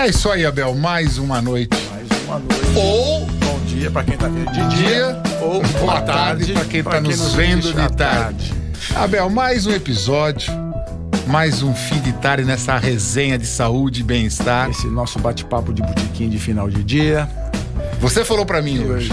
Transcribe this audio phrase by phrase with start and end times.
[0.00, 0.74] É isso aí, Abel.
[0.74, 1.76] Mais uma noite.
[1.90, 2.74] Mais uma noite.
[2.74, 4.88] Ou bom dia para quem tá vendo de dia.
[4.88, 8.54] dia, ou boa tarde para quem tá nos vendo de tarde.
[8.96, 10.50] Abel, mais um episódio.
[11.26, 14.70] Mais um fim de tarde nessa resenha de saúde e bem-estar.
[14.70, 17.28] Esse nosso bate-papo de botequim de final de dia.
[18.00, 19.12] Você falou para mim hoje.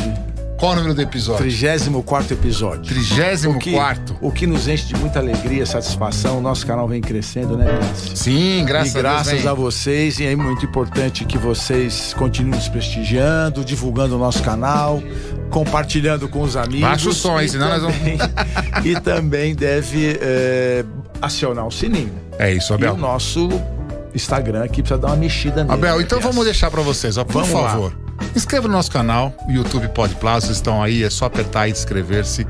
[0.58, 1.44] Qual o número do episódio?
[1.44, 2.84] 34 episódio.
[2.84, 6.40] 34 o que, o que nos enche de muita alegria, satisfação.
[6.40, 8.18] O nosso canal vem crescendo, né, Prince?
[8.18, 9.46] Sim, graças, e graças a Deus.
[9.46, 10.20] a vocês.
[10.20, 15.02] E é muito importante que vocês continuem nos prestigiando, divulgando o nosso canal,
[15.52, 16.82] compartilhando com os amigos.
[16.82, 18.82] Baixa o som aí, senão também, nós vamos.
[18.84, 20.84] e também deve é,
[21.22, 22.14] acionar o sininho.
[22.40, 22.96] É isso, Abel.
[22.96, 23.48] E o nosso
[24.16, 25.72] Instagram aqui precisa dar uma mexida nele.
[25.76, 28.07] Abel, então vamos deixar para vocês, ó, por Vamos lá.
[28.38, 32.46] Inscreva no nosso canal, YouTube Pode vocês estão aí, é só apertar e inscrever-se.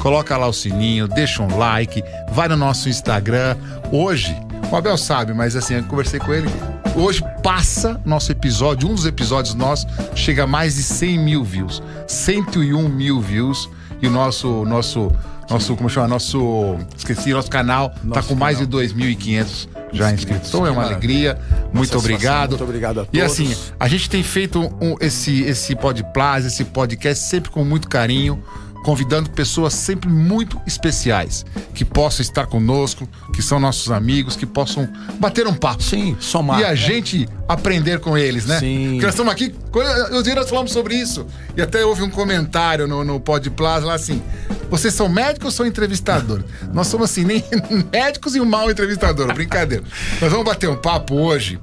[0.00, 2.02] Coloca lá o sininho, deixa um like,
[2.32, 3.56] vai no nosso Instagram.
[3.92, 4.36] Hoje,
[4.68, 6.48] o Abel sabe, mas assim, eu conversei com ele.
[6.96, 11.80] Hoje passa nosso episódio, um dos episódios nossos, chega a mais de 100 mil views.
[12.08, 13.70] 101 mil views.
[14.02, 15.08] E o nosso, nosso,
[15.50, 16.08] nosso, como chama?
[16.08, 18.80] Nosso, esqueci, nosso canal tá Nosso com mais de canal.
[18.82, 20.48] 2.500 já inscritos.
[20.48, 21.38] Então é uma alegria.
[21.72, 22.50] Muito obrigado.
[22.50, 23.22] muito obrigado a E todos.
[23.32, 28.42] assim, a gente tem feito um- esse, esse Podplas, esse podcast sempre com muito carinho,
[28.84, 34.88] convidando pessoas sempre muito especiais, que possam estar conosco, que são nossos amigos, que possam
[35.18, 35.82] bater um papo.
[35.82, 36.60] Sim, somar.
[36.60, 38.58] E a gente aprender com eles, né?
[38.58, 38.90] Sim.
[38.92, 41.26] Porque nós estamos aqui, quando eu dia nós falamos sobre isso.
[41.56, 44.22] E até houve um comentário no, no Podplas lá assim:
[44.70, 46.44] vocês são médicos ou são entrevistadores?
[46.72, 47.44] nós somos assim, nem
[47.92, 49.84] médicos e um mau entrevistador, brincadeira.
[50.20, 51.58] nós vamos bater um papo hoje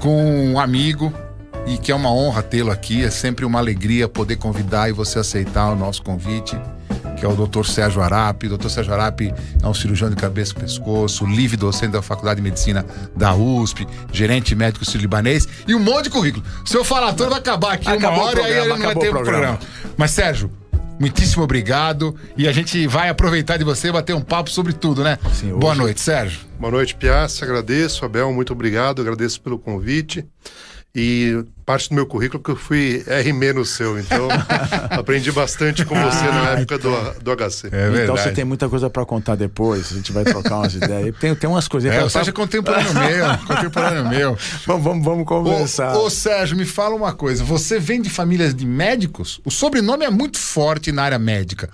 [0.00, 1.12] com um amigo
[1.66, 3.04] e que é uma honra tê-lo aqui.
[3.04, 6.58] É sempre uma alegria poder convidar e você aceitar o nosso convite,
[7.18, 7.64] que é o Dr.
[7.64, 8.46] Sérgio Arapi.
[8.46, 8.68] O Dr.
[8.68, 12.84] Sérgio Arapi é um cirurgião de cabeça e pescoço, livre docente da Faculdade de Medicina
[13.16, 16.44] da USP, gerente médico sírio-libanês e um monte de currículo.
[16.64, 18.94] Se eu falar todo, vai acabar aqui Acabou uma hora e aí programa, não vai
[18.94, 19.38] ter o programa.
[19.58, 19.58] programa.
[19.96, 20.50] Mas, Sérgio,
[20.98, 25.02] muitíssimo obrigado e a gente vai aproveitar de você e bater um papo sobre tudo,
[25.04, 25.18] né?
[25.34, 26.40] Sim, hoje- Boa noite, Sérgio.
[26.58, 27.44] Boa noite, Piazza.
[27.44, 29.00] Agradeço, Abel, muito obrigado.
[29.02, 30.24] Agradeço pelo convite.
[31.00, 34.26] E parte do meu currículo que eu fui RM no seu, então
[34.90, 37.68] aprendi bastante com você na época do, do HC.
[37.70, 41.14] É Então você tem muita coisa pra contar depois, a gente vai trocar umas ideias.
[41.20, 41.94] Tem, tem umas coisinhas.
[41.94, 44.38] É, pra- o Sérgio é contemporâneo meu, contemporâneo meu.
[44.66, 45.94] Vamos, vamos, vamos conversar.
[45.96, 47.44] Ô, ô, Sérgio, me fala uma coisa.
[47.44, 49.40] Você vem de famílias de médicos?
[49.44, 51.68] O sobrenome é muito forte na área médica.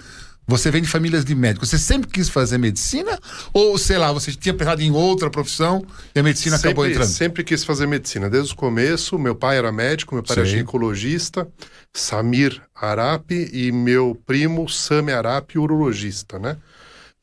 [0.47, 1.71] Você vem de famílias de médicos.
[1.71, 3.19] Você sempre quis fazer medicina?
[3.53, 5.85] Ou, sei lá, você tinha pensado em outra profissão
[6.15, 7.13] e a medicina acabou sempre, entrando?
[7.13, 9.19] sempre quis fazer medicina, desde o começo.
[9.19, 10.57] Meu pai era médico, meu pai era Sei.
[10.57, 11.49] ginecologista,
[11.93, 16.57] Samir Arapi, e meu primo, Sami Arapi, urologista, né?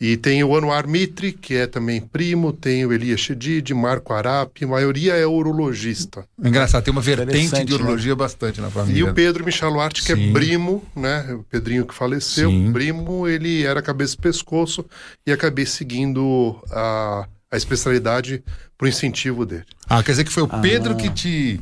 [0.01, 4.65] E tem o Anuar Mitri, que é também primo, tem o Elias Shedid, Marco Arapi,
[4.65, 6.25] a maioria é urologista.
[6.43, 8.99] Engraçado, tem uma vertente de urologia bastante na família.
[8.99, 10.31] E o Pedro Michaluarte, que Sim.
[10.31, 11.31] é primo, né?
[11.35, 12.73] O Pedrinho que faleceu, Sim.
[12.73, 14.83] primo, ele era cabeça e pescoço
[15.23, 18.43] e acabei seguindo a, a especialidade
[18.75, 19.65] pro incentivo dele.
[19.87, 21.61] Ah, quer dizer que foi o Pedro que te.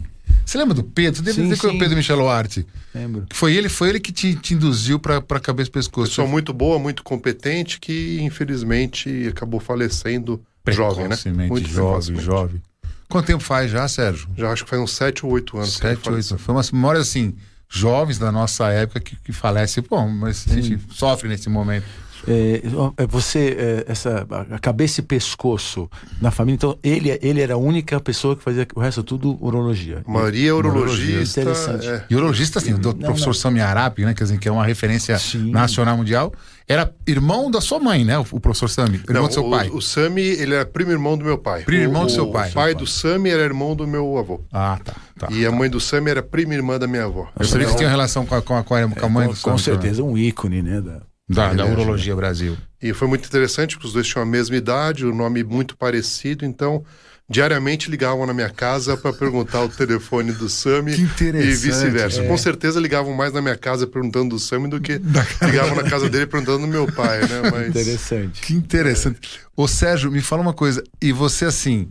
[0.50, 1.18] Você lembra do Pedro?
[1.18, 1.78] Você deve Sim, dizer que foi o sim.
[1.80, 2.66] Pedro Micheloarte.
[2.96, 3.28] Lembro.
[3.32, 6.10] Foi ele, foi ele que te, te induziu pra, pra cabeça e pescoço.
[6.10, 11.10] Pessoa muito boa, muito competente, que infelizmente acabou falecendo jovem, né?
[11.16, 12.62] Precocemente, jovem, jovem.
[13.08, 14.28] Quanto tempo faz já, Sérgio?
[14.36, 15.78] Já acho que faz uns 7 ou 8 anos.
[15.78, 16.36] que ele Sete, faleceu.
[16.36, 16.44] oito.
[16.44, 17.36] Foi umas memórias assim,
[17.70, 19.84] jovens da nossa época que, que falecem.
[19.88, 21.86] Bom, mas a gente sofre nesse momento.
[22.28, 22.62] É,
[22.98, 25.90] é, você, é, essa, a cabeça e pescoço
[26.22, 30.02] na família, então ele, ele era a única pessoa que fazia o resto tudo urologia.
[30.06, 31.42] A maioria é urologista.
[31.42, 31.88] Interessante.
[31.88, 32.04] é.
[32.10, 33.34] E urologista, assim, o Não, professor não.
[33.34, 34.14] Sami Arapi, né?
[34.14, 35.52] Quer dizer, que é uma referência Sim.
[35.52, 36.34] nacional mundial,
[36.68, 38.18] era irmão da sua mãe, né?
[38.20, 39.70] O, o professor Sami, irmão Não, do seu o, pai.
[39.70, 41.64] O Sami, ele era primo irmão do meu pai.
[41.64, 42.52] Primo irmão O- do seu o pai.
[42.52, 44.42] pai do Sami era irmão do meu avô.
[44.52, 44.94] Ah, tá.
[45.18, 47.28] tá E a mãe do Sami era prima irmã da minha avó.
[47.40, 49.34] Eu sabia que você tinha relação com a, com a, com a, a mãe com,
[49.34, 49.82] do com Sami também.
[49.82, 50.82] certeza um ícone, né?
[50.82, 52.58] Da, Da, da é Urologia Brasil.
[52.82, 56.44] E foi muito interessante, porque os dois tinham a mesma idade, o nome muito parecido,
[56.44, 56.84] então
[57.30, 62.22] diariamente ligavam na minha casa para perguntar o telefone do Sami Que interessante, e vice-versa.
[62.22, 62.28] é.
[62.28, 65.00] Com certeza ligavam mais na minha casa perguntando do Sami do que
[65.46, 67.52] ligavam na casa dele perguntando do meu pai, né?
[67.52, 68.42] Mas interessante.
[68.42, 69.20] Que interessante.
[69.56, 70.84] Ô Sérgio, me fala uma coisa.
[71.00, 71.90] E você, assim,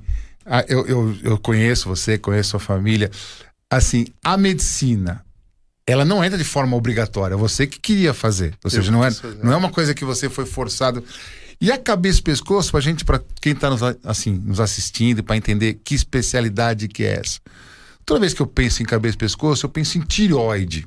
[0.66, 3.08] eu, eu, eu conheço você, conheço sua família.
[3.70, 5.22] Assim, a medicina,
[5.88, 7.35] ela não entra de forma obrigatória.
[7.37, 8.55] Você que queria fazer.
[8.62, 9.08] Ou seja, não é,
[9.43, 11.02] não é uma coisa que você foi forçado.
[11.58, 15.37] E a cabeça e pescoço, pra gente, pra quem tá nos, assim, nos assistindo, para
[15.37, 17.40] entender que especialidade que é essa.
[18.05, 20.87] Toda vez que eu penso em cabeça e pescoço, eu penso em tireoide.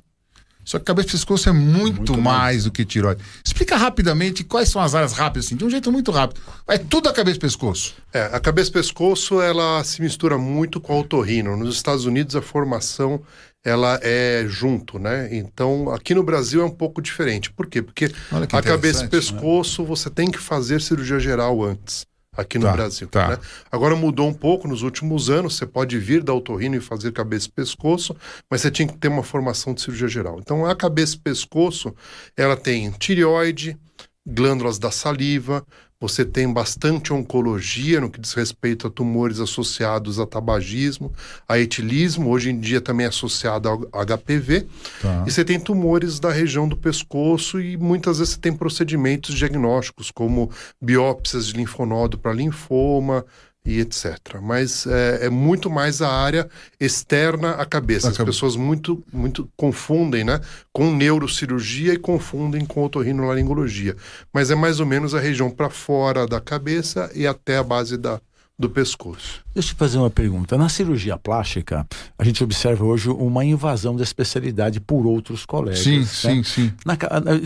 [0.63, 2.63] Só que cabeça e pescoço é muito, Muito mais, mais.
[2.65, 3.21] do que tiroide.
[3.44, 6.39] Explica rapidamente quais são as áreas rápidas, assim, de um jeito muito rápido.
[6.68, 7.95] É tudo a cabeça e pescoço.
[8.13, 11.57] É, a cabeça-pescoço ela se mistura muito com a otorrino.
[11.57, 13.21] Nos Estados Unidos a formação
[13.63, 15.29] ela é junto, né?
[15.31, 17.51] Então aqui no Brasil é um pouco diferente.
[17.51, 17.81] Por quê?
[17.81, 22.05] Porque Olha que a interessante, cabeça-pescoço você tem que fazer cirurgia geral antes.
[22.35, 23.07] Aqui no Tá, Brasil.
[23.09, 23.27] tá.
[23.27, 23.37] né?
[23.69, 25.57] Agora mudou um pouco nos últimos anos.
[25.57, 28.15] Você pode vir da otorrino e fazer cabeça e pescoço,
[28.49, 30.39] mas você tinha que ter uma formação de cirurgia geral.
[30.39, 31.93] Então a cabeça e pescoço
[32.37, 33.77] ela tem tireoide,
[34.25, 35.65] glândulas da saliva,
[36.01, 41.13] você tem bastante oncologia no que diz respeito a tumores associados a tabagismo,
[41.48, 44.65] a etilismo, hoje em dia também é associado ao HPV.
[45.00, 45.24] Tá.
[45.27, 50.09] E você tem tumores da região do pescoço e muitas vezes você tem procedimentos diagnósticos,
[50.09, 50.50] como
[50.81, 53.24] biópsias de linfonodo para linfoma
[53.63, 54.39] e etc.
[54.41, 56.49] Mas é, é muito mais a área
[56.79, 58.09] externa à cabeça.
[58.09, 60.39] As pessoas muito, muito confundem né,
[60.73, 63.95] com neurocirurgia e confundem com otorrinolaringologia.
[64.33, 67.97] Mas é mais ou menos a região para fora da cabeça e até a base
[67.97, 68.19] da,
[68.59, 69.42] do pescoço.
[69.56, 70.56] Deixa eu te fazer uma pergunta.
[70.57, 71.86] Na cirurgia plástica,
[72.18, 75.80] a gente observa hoje uma invasão da especialidade por outros colegas.
[75.80, 76.06] Sim, né?
[76.06, 76.74] sim, sim.
[76.86, 76.95] Na,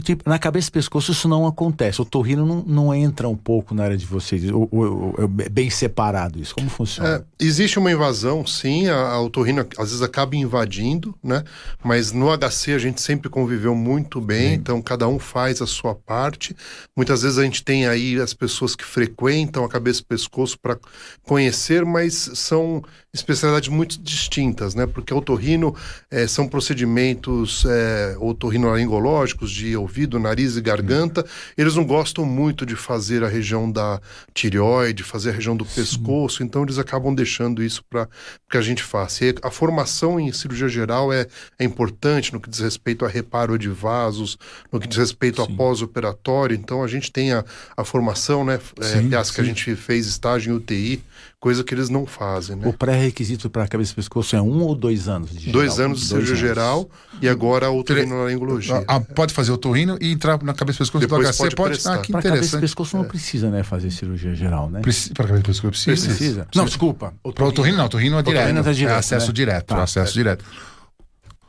[0.03, 2.01] tipo, na cabeça e pescoço isso não acontece.
[2.01, 4.43] O torrino não, não entra um pouco na área de vocês.
[4.51, 6.53] Ou, ou- ou- é bem separado isso.
[6.53, 7.25] Como funciona?
[7.39, 11.43] É, existe uma invasão, sim, a, a otorrina às vezes acaba invadindo, né?
[11.83, 15.95] Mas no HC a gente sempre conviveu muito bem, então cada um faz a sua
[15.95, 16.55] parte.
[16.95, 20.77] Muitas vezes a gente tem aí as pessoas que frequentam a cabeça e pescoço para
[21.23, 22.83] conhecer, mas são
[23.15, 24.85] especialidades muito distintas, né?
[24.85, 25.73] Porque otorrino
[26.11, 31.25] eh, são procedimentos eh, otorrinolaringológicos de ouvido, nariz e garganta.
[31.57, 34.01] Eles não gostam muito de fazer a região da
[34.33, 38.07] tireoide, fazer a região do pescoço, então eles acabam deixando isso para
[38.49, 39.25] que a gente faça.
[39.25, 41.25] E a formação em cirurgia geral é,
[41.57, 44.37] é importante no que diz respeito a reparo de vasos,
[44.71, 46.55] no que diz respeito a pós-operatório.
[46.55, 47.45] Então a gente tem a,
[47.77, 48.59] a formação, né?
[48.81, 49.49] É, Sim, aliás, que a sim.
[49.51, 51.01] gente fez estágio em UTI,
[51.45, 52.67] coisa que eles não fazem, né?
[52.67, 55.85] O pré-requisito para cabeça e pescoço é um ou dois anos de Dois geral?
[55.85, 56.39] anos de cirurgia anos.
[56.39, 56.89] geral
[57.21, 58.83] e agora a otorrinolaringologia.
[58.87, 61.37] Ah, pode fazer o torrino e entrar na cabeça e pescoço do Depois HC?
[61.37, 61.87] pode Pode.
[61.87, 62.61] Ah, que Para cabeça e interessante.
[62.61, 64.79] pescoço não precisa, né, fazer cirurgia geral, né?
[64.81, 66.07] Preci- Para cabeça e pescoço precisa?
[66.07, 66.47] Precisa.
[66.55, 67.13] Não, desculpa.
[67.35, 68.63] Para o torrino não, o torrino é direto.
[68.63, 69.33] Tá direto, é acesso né?
[69.33, 69.83] direto, Tá.
[69.83, 70.43] acesso direto.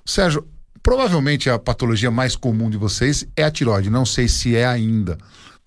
[0.04, 0.46] Sérgio,
[0.82, 3.88] provavelmente a patologia mais comum de vocês é a tiroide.
[3.88, 5.16] Não sei se é ainda.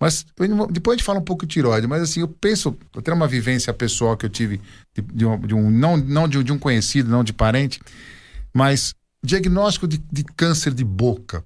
[0.00, 0.24] Mas
[0.70, 3.28] depois a gente fala um pouco de tiroide, mas assim, eu penso, eu tenho uma
[3.28, 4.58] vivência pessoal que eu tive
[4.94, 7.78] de, de um, de um- não, não de, um- de um conhecido, não de parente,
[8.54, 11.44] mas diagnóstico de, câncer de boca.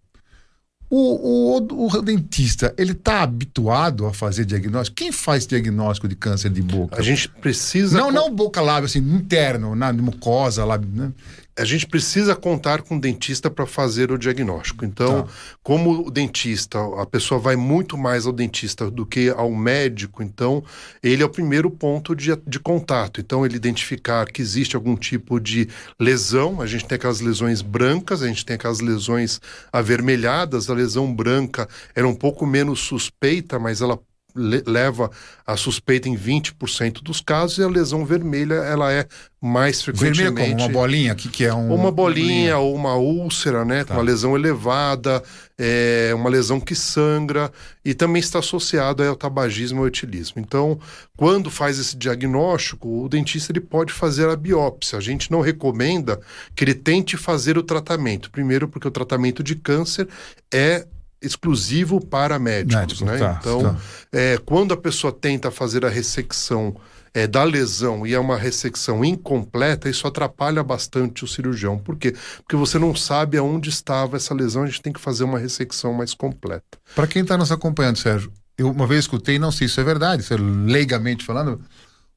[0.88, 4.94] O, o, o dentista, ele está habituado a fazer diagnóstico?
[4.94, 6.96] Quem faz diagnóstico de câncer de boca?
[7.00, 11.12] A gente precisa Não, não boca lábio, assim, interno, na mucosa, lábio, né?
[11.56, 14.84] A gente precisa contar com o dentista para fazer o diagnóstico.
[14.84, 15.32] Então, Tá.
[15.62, 20.64] como o dentista, a pessoa vai muito mais ao dentista do que ao médico, então
[21.02, 23.20] ele é o primeiro ponto de, de contato.
[23.20, 25.68] Então, ele identificar que existe algum tipo de
[26.00, 29.40] lesão, a gente tem aquelas lesões brancas, a gente tem aquelas lesões
[29.72, 33.98] avermelhadas, a lesão branca era um pouco menos suspeita, mas ela
[34.34, 35.10] le- leva
[35.46, 39.06] a suspeita em 20% dos casos e a lesão vermelha ela é
[39.40, 40.62] mais frequentemente como?
[40.62, 41.14] Uma bolinha?
[41.14, 41.74] Que, que é um.
[41.74, 43.80] uma bolinha, ou uma úlcera, né?
[43.84, 43.94] Com Tá.
[43.94, 45.22] uma lesão elevada,
[45.58, 47.52] é, uma lesão que sangra,
[47.84, 50.40] e também está associado ao tabagismo e ao etilismo.
[50.40, 50.78] Então,
[51.14, 54.96] quando faz esse diagnóstico, o dentista ele pode fazer a biópsia.
[54.98, 56.18] A gente não recomenda
[56.56, 58.30] que ele tente fazer o tratamento.
[58.30, 60.08] Primeiro, porque o tratamento de câncer
[60.52, 60.86] é
[61.24, 63.18] exclusivo para médicos, Médico, né?
[63.18, 63.76] tá, então, tá.
[64.12, 66.76] é, quando a pessoa tenta fazer a ressecção
[67.14, 71.78] é, da lesão e é uma ressecção incompleta, isso atrapalha bastante o cirurgião.
[71.78, 72.14] Por quê?
[72.38, 75.94] Porque você não sabe aonde estava essa lesão, a gente tem que fazer uma ressecção
[75.94, 76.78] mais completa.
[76.94, 79.84] Para quem está nos acompanhando, Sérgio, eu uma vez escutei, não sei se isso é
[79.84, 81.60] verdade, isso é leigamente falando,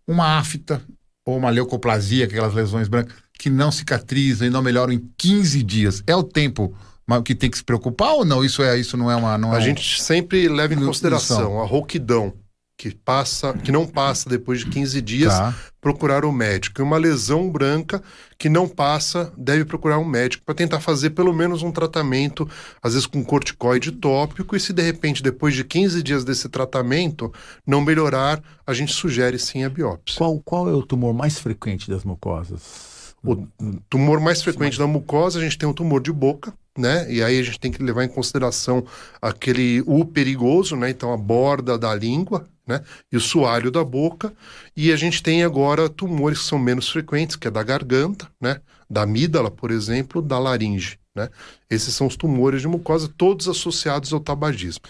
[0.08, 0.82] uma afta
[1.24, 6.04] ou uma leucoplasia, aquelas lesões brancas, que não cicatrizam e não melhoram em 15 dias.
[6.08, 6.76] É o tempo
[7.08, 8.44] ma- que tem que se preocupar ou não?
[8.44, 9.38] Isso, é, isso não é uma.
[9.38, 12.34] Não é A um- gente sempre leva em consideração a rouquidão,
[12.80, 15.56] que passa, que não passa depois de 15 dias, Tá.
[15.82, 16.80] procurar o médico.
[16.80, 18.04] E uma lesão branca
[18.38, 22.48] que não passa, deve procurar um médico para tentar fazer pelo menos um tratamento,
[22.84, 27.34] às vezes com corticoide tópico, e se de repente, depois de 15 dias desse tratamento,
[27.66, 30.20] não melhorar, a gente sugere sim a biópsia.
[30.20, 33.16] Qual, qual é o tumor mais frequente das mucosas?
[33.24, 33.48] O
[33.90, 37.12] tumor mais frequente da mucosa, a gente tem o tumor de boca, né?
[37.12, 38.86] E aí a gente tem que levar em consideração
[39.22, 40.90] aquele U perigoso, né?
[40.90, 42.84] Então a borda da língua, né?
[43.12, 44.34] E o sualho da boca.
[44.76, 48.62] E a gente tem agora tumores que são menos frequentes, que é da garganta, né?
[48.90, 51.00] Da amígdala, por exemplo, da laringe.
[51.18, 51.30] Né?
[51.68, 54.84] Esses são os tumores de mucosa, todos associados ao tabagismo.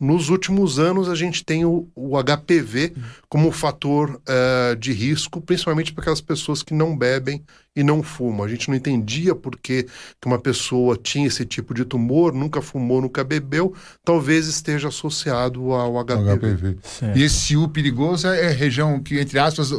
[0.00, 2.94] Nos últimos anos, a gente tem o, o HPV
[3.28, 7.42] como fator uh, de risco, principalmente para aquelas pessoas que não bebem
[7.74, 8.44] e não fumam.
[8.44, 9.84] A gente não entendia por que,
[10.20, 13.74] que uma pessoa tinha esse tipo de tumor, nunca fumou, nunca bebeu,
[14.04, 16.36] talvez esteja associado ao HPV.
[16.36, 16.76] HPV.
[17.16, 19.72] E esse U perigoso é, é região que, entre aspas,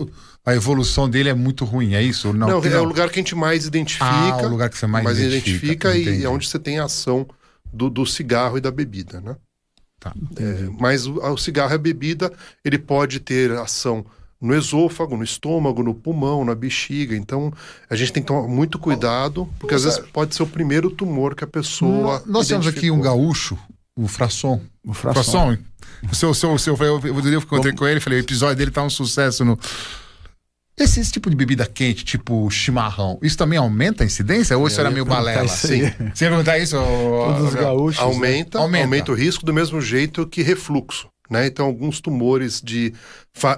[0.45, 2.33] a evolução dele é muito ruim, é isso?
[2.33, 4.05] Não, não, é o lugar que a gente mais identifica.
[4.05, 5.95] Ah, o lugar que você mais, mais identifica.
[5.95, 7.25] identifica e é onde você tem a ação
[7.71, 9.37] do, do cigarro e da bebida, né?
[9.99, 12.31] Tá, é, mas o, o cigarro e a bebida,
[12.63, 14.05] ele pode ter ação
[14.41, 17.15] no esôfago, no estômago, no pulmão, na bexiga.
[17.15, 17.51] Então,
[17.89, 21.35] a gente tem que tomar muito cuidado, porque às vezes pode ser o primeiro tumor
[21.35, 22.23] que a pessoa.
[22.25, 23.57] Nós temos aqui um gaúcho,
[23.95, 24.61] o Frasson.
[24.85, 25.57] O Frasson.
[26.09, 28.81] O seu, seu, seu, eu, eu, eu encontrei com ele, falei, o episódio dele tá
[28.81, 29.59] um sucesso no.
[30.79, 34.57] Esse, esse, tipo de bebida quente, tipo chimarrão, isso também aumenta a incidência?
[34.57, 35.47] Ou isso era meio balela?
[35.47, 35.91] Sim.
[36.13, 36.77] Você ia perguntar isso?
[36.77, 38.01] Todos os gaúchos.
[38.01, 38.63] Aumenta, né?
[38.63, 41.09] aumenta, aumenta o risco do mesmo jeito que refluxo.
[41.29, 41.45] Né?
[41.45, 42.93] Então, alguns tumores de,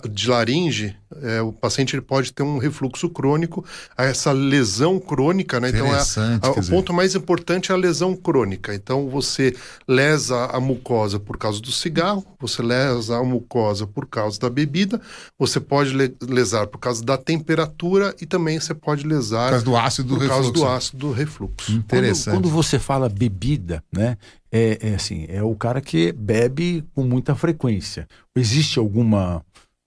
[0.09, 3.65] de laringe, é, o paciente ele pode ter um refluxo crônico,
[3.97, 5.69] essa lesão crônica, né?
[5.69, 5.99] Então, é,
[6.41, 8.73] a, o ponto mais importante é a lesão crônica.
[8.73, 9.55] Então, você
[9.87, 15.01] lesa a mucosa por causa do cigarro, você lesa a mucosa por causa da bebida,
[15.37, 19.77] você pode lesar por causa da temperatura e também você pode lesar por causa do
[19.77, 20.53] ácido do por refluxo.
[20.53, 21.71] causa do ácido do refluxo.
[21.71, 22.25] Interessante.
[22.25, 24.17] Quando, quando você fala bebida, né?
[24.51, 28.07] é, é, assim, é o cara que bebe com muita frequência.
[28.35, 29.43] Existe alguma,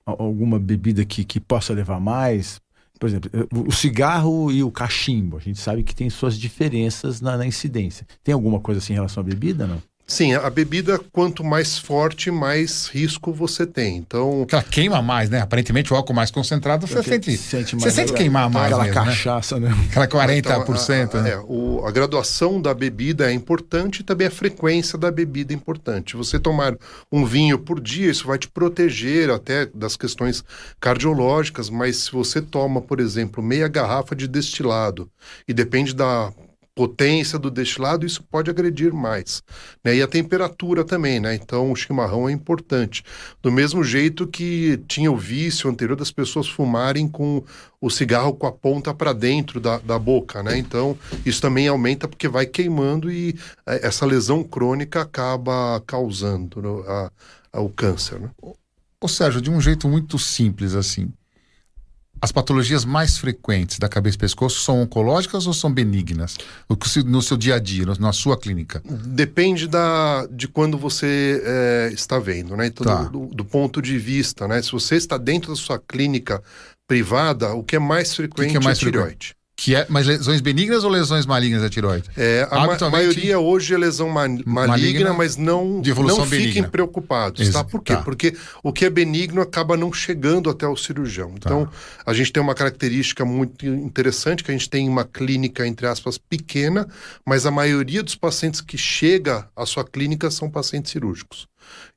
[0.06, 2.61] alguma bebida que, que possa levar mais?
[2.99, 3.30] Por exemplo,
[3.66, 8.06] o cigarro e o cachimbo, a gente sabe que tem suas diferenças na, na incidência.
[8.23, 9.82] Tem alguma coisa assim em relação à bebida, não?
[10.06, 13.96] Sim, a bebida, quanto mais forte, mais risco você tem.
[13.96, 14.46] Então.
[14.52, 15.40] Ela queima mais, né?
[15.40, 17.34] Aparentemente, o álcool mais concentrado, você sente.
[17.38, 18.66] sente mais, você sente queimar mais.
[18.66, 19.06] Aquela mesmo, né?
[19.06, 19.70] cachaça, né?
[19.70, 19.88] né?
[19.88, 20.37] Aquela 40%.
[20.37, 21.30] Então, a, a, né?
[21.30, 25.56] é, o, a graduação da bebida é importante e também a frequência da bebida é
[25.56, 26.16] importante.
[26.16, 26.76] Você tomar
[27.11, 30.44] um vinho por dia, isso vai te proteger até das questões
[30.78, 35.08] cardiológicas, mas se você toma, por exemplo, meia garrafa de destilado
[35.49, 36.30] e depende da
[36.75, 39.43] potência do destilado, isso pode agredir mais.
[39.83, 39.97] Né?
[39.97, 41.35] E a temperatura também, né?
[41.35, 43.04] Então o chimarrão é importante.
[43.40, 47.45] Do mesmo jeito que tinha o vício anterior das pessoas fumarem com
[47.81, 50.59] o cigarro com a ponta para dentro da, da boca, né?
[50.59, 56.85] Então isso também aumenta porque vai queimando e é, essa lesão crônica acaba causando né,
[56.88, 57.11] a,
[57.52, 58.31] a, o câncer, né?
[59.00, 61.12] Ou seja, de um jeito muito simples assim,
[62.21, 66.37] as patologias mais frequentes da cabeça e pescoço são oncológicas ou são benignas?
[67.04, 68.83] No seu dia a dia, na sua clínica?
[68.85, 72.66] Depende da, de quando você é, está vendo, né?
[72.66, 73.02] Então, tá.
[73.04, 74.62] do, do, ponto de vista, né?
[74.62, 76.42] Se você está dentro da sua clínica
[76.87, 79.09] privada, o que é mais frequente que que é, mais é tireoide.
[79.09, 79.43] Frequente?
[79.56, 82.11] Que é, mas lesões benignas ou lesões malignas da tiroide?
[82.16, 87.49] É, a ma maioria hoje é lesão ma maligna, maligna, mas não, não fiquem preocupados,
[87.50, 87.62] tá?
[87.62, 87.94] Por quê?
[87.94, 88.02] Tá.
[88.02, 91.30] Porque o que é benigno acaba não chegando até o cirurgião.
[91.34, 91.37] Tá.
[91.50, 91.68] Então,
[92.04, 96.18] a gente tem uma característica muito interessante, que a gente tem uma clínica, entre aspas,
[96.18, 96.88] pequena,
[97.25, 101.46] mas a maioria dos pacientes que chega à sua clínica são pacientes cirúrgicos.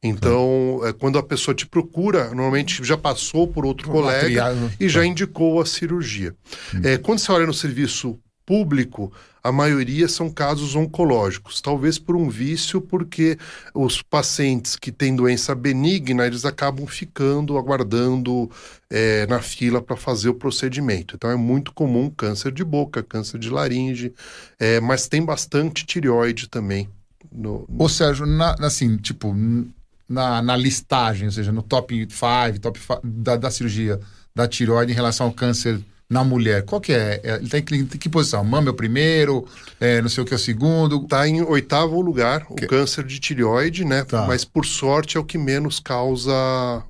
[0.02, 5.06] Então, é, quando a pessoa te procura, normalmente já passou por outro colega e já
[5.06, 6.36] indicou a cirurgia.
[6.74, 6.82] Hum.
[6.84, 9.12] É, quando você olha no serviço público,
[9.44, 13.38] a maioria são casos oncológicos, talvez por um vício, porque
[13.74, 18.50] os pacientes que têm doença benigna, eles acabam ficando, aguardando
[18.90, 21.16] é, na fila para fazer o procedimento.
[21.16, 24.14] Então é muito comum câncer de boca, câncer de laringe,
[24.60, 26.90] é, mas tem bastante tireoide também
[27.32, 27.76] no, no...
[27.78, 29.36] Ou seja, na, assim, tipo,
[30.08, 34.00] na, na listagem, ou seja, no top 5, top da, da cirurgia
[34.34, 37.20] da tireoide em relação ao câncer na mulher, qual que é?
[37.24, 38.44] é ele tem que, tem que posição?
[38.44, 39.46] Mama é o primeiro,
[39.80, 41.04] é, não sei o que é o segundo?
[41.04, 42.66] Está em oitavo lugar, o que...
[42.66, 44.06] câncer de tireoide, né?
[44.06, 44.26] Tá.
[44.26, 46.34] Mas por sorte é o que menos causa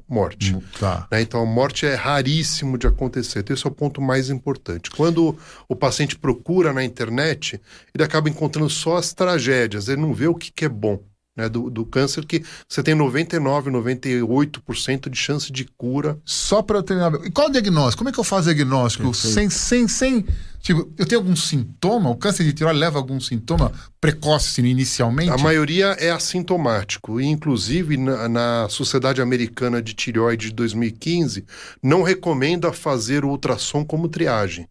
[0.07, 0.55] morte.
[0.79, 1.07] Tá.
[1.11, 1.21] Né?
[1.21, 3.39] Então a morte é raríssimo de acontecer.
[3.39, 4.91] Então, esse é o ponto mais importante.
[4.91, 5.35] Quando
[5.67, 7.59] o paciente procura na internet,
[7.93, 10.99] ele acaba encontrando só as tragédias, ele não vê o que, que é bom
[11.37, 16.17] né, do, do câncer, que você tem 99, 98% de chance de cura.
[16.25, 17.13] Só para eu terminar.
[17.23, 17.99] E qual o diagnóstico?
[17.99, 19.13] Como é que eu faço diagnóstico?
[19.13, 20.25] Sem, sem, sem.
[20.59, 22.09] Tipo, eu tenho algum sintoma?
[22.09, 25.31] O câncer de tireoide leva algum sintoma precoce assim, inicialmente?
[25.31, 27.21] A maioria é assintomático.
[27.21, 31.45] E, inclusive, na, na Sociedade Americana de Tireoide de 2015,
[31.81, 34.67] não recomenda fazer o ultrassom como triagem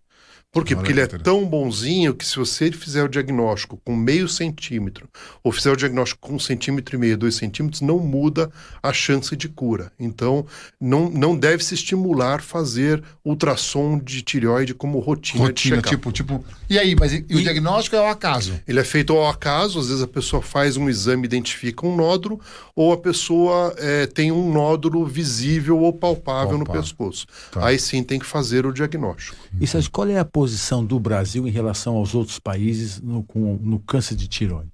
[0.56, 0.74] Por quê?
[0.74, 5.06] Porque ele é tão bonzinho que se você fizer o diagnóstico com meio centímetro,
[5.44, 8.50] ou fizer o diagnóstico com um centímetro e meio, dois centímetros, não muda
[8.82, 9.92] a chance de cura.
[10.00, 10.46] Então,
[10.80, 16.42] não, não deve se estimular fazer ultrassom de tireoide como rotina, de Rotina, tipo, tipo.
[16.70, 18.58] E aí, mas e, e o diagnóstico é o acaso?
[18.66, 22.40] Ele é feito ao acaso, às vezes a pessoa faz um exame, identifica um nódulo,
[22.74, 26.80] ou a pessoa eh, tem um nódulo visível ou palpável no Palpável.
[26.80, 27.26] pescoço.
[27.52, 27.66] Tá.
[27.66, 29.36] Aí sim tem que fazer o diagnóstico.
[29.60, 30.45] E Sérgio, qual é a posição
[30.84, 34.70] do Brasil em relação aos outros países no, com- no câncer de tiroide?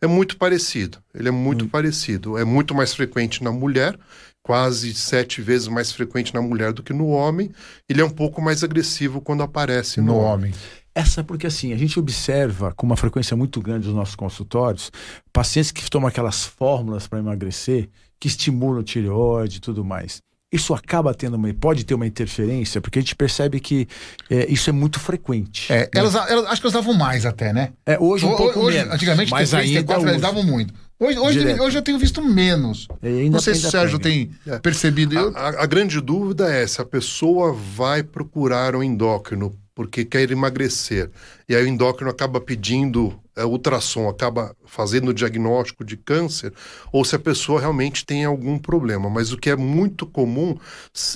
[0.00, 0.98] É muito parecido.
[1.14, 2.36] Ele é muito parecido.
[2.36, 3.98] É muito mais frequente na mulher,
[4.42, 7.50] quase sete vezes mais frequente na mulher do que no homem.
[7.88, 10.50] Ele é um pouco mais agressivo quando aparece no, No homem.
[10.50, 10.54] homem.
[10.94, 14.92] Essa porque assim, a gente observa com uma frequência muito grande nos nossos consultórios
[15.32, 17.88] pacientes que tomam aquelas fórmulas para emagrecer,
[18.20, 20.20] que estimulam o tireoide e tudo mais.
[20.52, 23.88] Isso acaba tendo uma, pode ter uma interferência, porque a gente percebe que
[24.28, 25.72] é, isso é muito frequente.
[25.72, 27.70] É, elas, elas- acho que elas davam mais até, né?
[27.86, 28.94] É, hoje um Ho- pouco hoje, menos.
[28.94, 30.20] Antigamente, mas T3, ainda T4, eles usa.
[30.20, 30.74] davam muito.
[31.00, 32.86] Hoje, hoje, hoje eu tenho visto menos.
[33.02, 34.58] Ainda Não sei se o Sérgio tem É.
[34.58, 35.14] percebido.
[35.18, 40.04] Eu, A, a- a grande dúvida é se a pessoa vai procurar um endócrino porque
[40.04, 41.10] quer emagrecer.
[41.48, 46.52] E aí o endócrino acaba pedindo é, ultrassom, acaba fazendo o diagnóstico de câncer,
[46.92, 49.08] ou se a pessoa realmente tem algum problema.
[49.08, 50.56] Mas o que é muito comum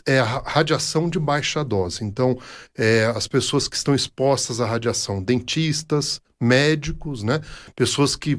[0.07, 2.05] é a ra- radiação de baixa dose.
[2.05, 2.39] Então,
[2.77, 7.41] é, as pessoas que estão expostas à radiação, dentistas, médicos, né?
[7.75, 8.39] Pessoas que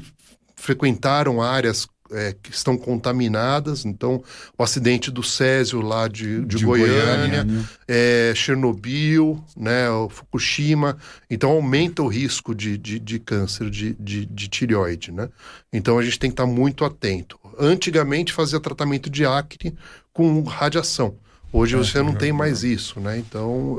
[0.56, 3.84] frequentaram áreas é, que estão contaminadas.
[3.84, 4.22] Então,
[4.56, 7.68] o acidente do Césio lá de, de, De Goiânia, Goiânia.
[7.86, 10.96] é, Chernobyl, né, o Fukushima.
[11.30, 15.28] Então, aumenta o risco de, de, de câncer de, de, de tireoide, né?
[15.72, 17.38] Então, a gente tem que estar muito atento.
[17.58, 19.74] Antigamente, fazia tratamento de acne
[20.12, 21.14] com radiação.
[21.50, 23.18] Hoje você não tem mais isso, né?
[23.18, 23.78] Então,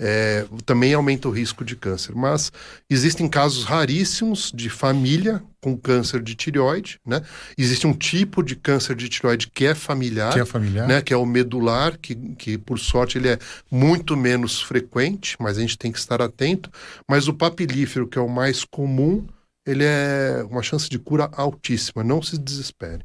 [0.00, 2.14] é, também aumenta o risco de câncer.
[2.14, 2.52] Mas
[2.88, 7.22] existem casos raríssimos de família com câncer de tireoide, né?
[7.56, 10.86] Existe um tipo de câncer de tireoide que é familiar, que é familiar.
[10.86, 11.00] né?
[11.00, 13.38] Que é o medular, que, que por sorte ele é
[13.70, 16.70] muito menos frequente, mas a gente tem que estar atento.
[17.08, 19.26] Mas o papilífero, que é o mais comum,
[19.66, 22.04] ele é uma chance de cura altíssima.
[22.04, 23.04] Não se desespere.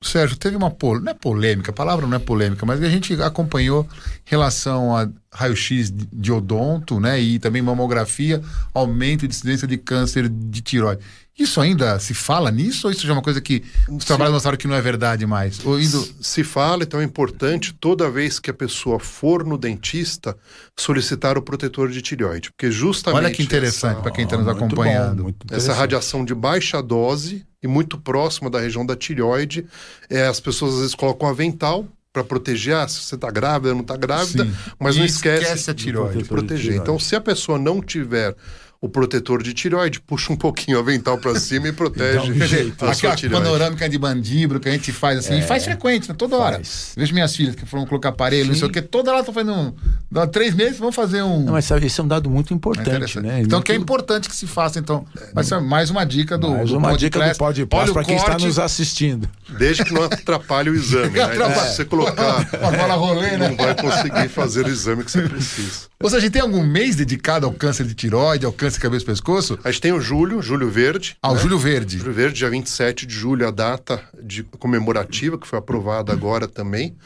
[0.00, 3.20] Sérgio, teve uma polêmica, não é polêmica, a palavra não é polêmica, mas a gente
[3.20, 3.86] acompanhou
[4.24, 8.40] relação a raio-x de odonto, né, e também mamografia,
[8.72, 11.02] aumento de incidência de câncer de tiroide.
[11.38, 14.58] Isso ainda se fala nisso ou isso já é uma coisa que os trabalhos mostraram
[14.58, 15.64] que não é verdade mais?
[15.64, 16.06] Ou indo...
[16.20, 20.36] Se fala, então é importante toda vez que a pessoa for no dentista
[20.76, 24.46] solicitar o protetor de tireoide, porque justamente Olha que interessante essa- para quem está nos
[24.46, 25.22] bom, acompanhando.
[25.22, 29.64] muito Essa radiação de baixa dose e muito próxima da região da tireoide,
[30.10, 33.74] é, as pessoas às vezes colocam um avental para proteger, ah, se você está grávida,
[33.74, 34.52] não está grávida, Sim.
[34.78, 36.18] mas E não esquece, esquece a tireoide.
[36.22, 36.74] de proteger.
[36.74, 38.34] Então, se a pessoa não tiver
[38.80, 42.74] o protetor de tireoide, puxa um pouquinho o avental para cima e protege Quer dizer,
[42.80, 43.44] a aquela tireoide.
[43.44, 46.14] panorâmica de mandíbula que a gente faz assim, e faz frequente, né?
[46.16, 46.56] toda hora.
[46.56, 46.92] Faz.
[46.96, 48.60] Vejo minhas filhas que foram colocar aparelho, não Sim.
[48.60, 49.74] sei o que, toda hora estão fazendo um.
[50.08, 51.42] Dá três meses, vamos fazer um.
[51.44, 53.26] Não, mas sabe, esse é um dado muito É importante, interessante.
[53.26, 53.40] né?
[53.40, 55.04] Então, que é Muito- importante que se faça, então.
[55.34, 56.48] Mas é mais uma dica do.
[56.50, 57.36] Mais do uma dica do.
[57.36, 59.28] Pode para quem está nos assistindo.
[59.58, 61.10] Desde que não atrapalhe o exame.
[61.18, 61.22] Né?
[61.24, 61.68] Atrapalha.
[61.70, 63.48] Se você colocar, Uma bola rolê, né?
[63.48, 65.88] não vai conseguir fazer o exame que você precisa.
[66.00, 69.06] Ou seja, tem algum mês dedicado ao câncer de tiroide, ao câncer de cabeça e
[69.06, 69.58] pescoço?
[69.64, 71.16] A gente tem o julho, julho verde.
[71.22, 71.40] Ao né?
[71.40, 71.98] Júlio Verde.
[71.98, 76.96] Julho Verde, dia 27 de julho, a data de comemorativa, que foi aprovada agora também.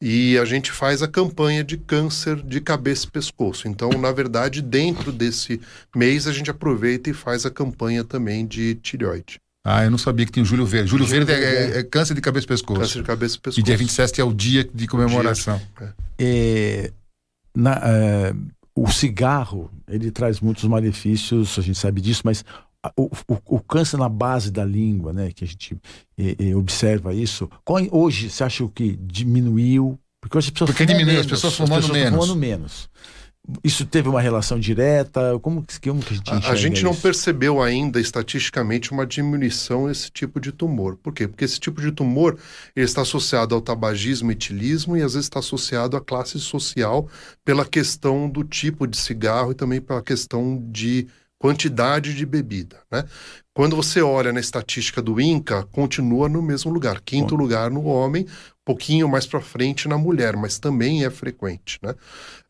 [0.00, 3.66] E a gente faz a campanha de câncer de cabeça e pescoço.
[3.66, 5.58] Então, na verdade, dentro desse
[5.94, 9.40] mês, a gente aproveita e faz a campanha também de tireoide.
[9.64, 10.90] Ah, eu não sabia que tinha o Júlio Verde.
[10.90, 12.80] Júlio, Júlio Verde, é, Verde, é câncer de cabeça e pescoço.
[12.80, 13.62] Câncer de cabeça e E pescoço.
[13.64, 15.60] dia 27 é o dia de comemoração.
[16.18, 16.92] É,
[17.56, 18.34] na- é,
[18.76, 22.44] o cigarro, ele traz muitos malefícios, a gente sabe disso, mas
[22.96, 25.76] o, o- o câncer na base da língua, né, que a gente
[26.18, 29.98] é, é, observa isso, qual- hoje você acha que diminuiu?
[30.20, 32.10] Porque hoje as pessoas Porque diminuiu, as menos, pessoas fumando estão menos.
[32.26, 32.88] fumando menos.
[33.62, 35.38] Isso teve uma relação direta?
[35.40, 37.00] Como, que- como que a gente A, gente não isso?
[37.00, 40.96] percebeu ainda estatisticamente uma diminuição nesse tipo de tumor.
[40.96, 41.28] Por quê?
[41.28, 42.38] Porque esse tipo de tumor
[42.74, 47.08] está associado ao tabagismo e etilismo e às vezes está associado à classe social
[47.44, 51.06] pela questão do tipo de cigarro e também pela questão de
[51.38, 53.04] quantidade de bebida, né?
[53.54, 57.42] Quando você olha na estatística do INCA, continua no mesmo lugar, quinto Bom.
[57.42, 58.26] lugar no homem,
[58.64, 61.78] pouquinho mais para frente na mulher, mas também é frequente.
[61.82, 61.94] Né?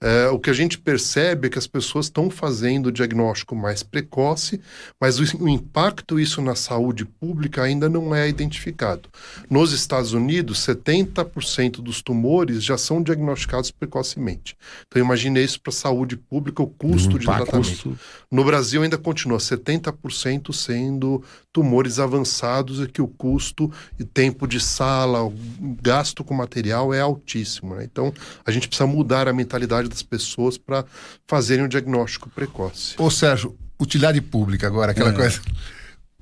[0.07, 3.83] É, o que a gente percebe é que as pessoas estão fazendo o diagnóstico mais
[3.83, 4.61] precoce,
[5.01, 9.09] mas o, o, impacto isso na saúde pública ainda não é identificado.
[9.51, 14.57] Nos Estados Unidos, 70% dos tumores já são diagnosticados precocemente.
[14.87, 17.99] Então imagine isso para a saúde pública, o custo de tratamento.
[18.31, 21.21] No Brasil ainda continua 70% sendo
[21.53, 25.35] tumores avançados e que o custo e tempo de sala, o
[25.83, 27.75] gasto com material é altíssimo.
[27.75, 27.83] né?
[27.83, 28.13] Então
[28.45, 30.85] a gente precisa mudar a mentalidade das pessoas para
[31.27, 32.95] fazerem o diagnóstico precoce.
[32.99, 35.13] Ô, Sérgio, utilidade pública agora, aquela É.
[35.15, 35.41] coisa.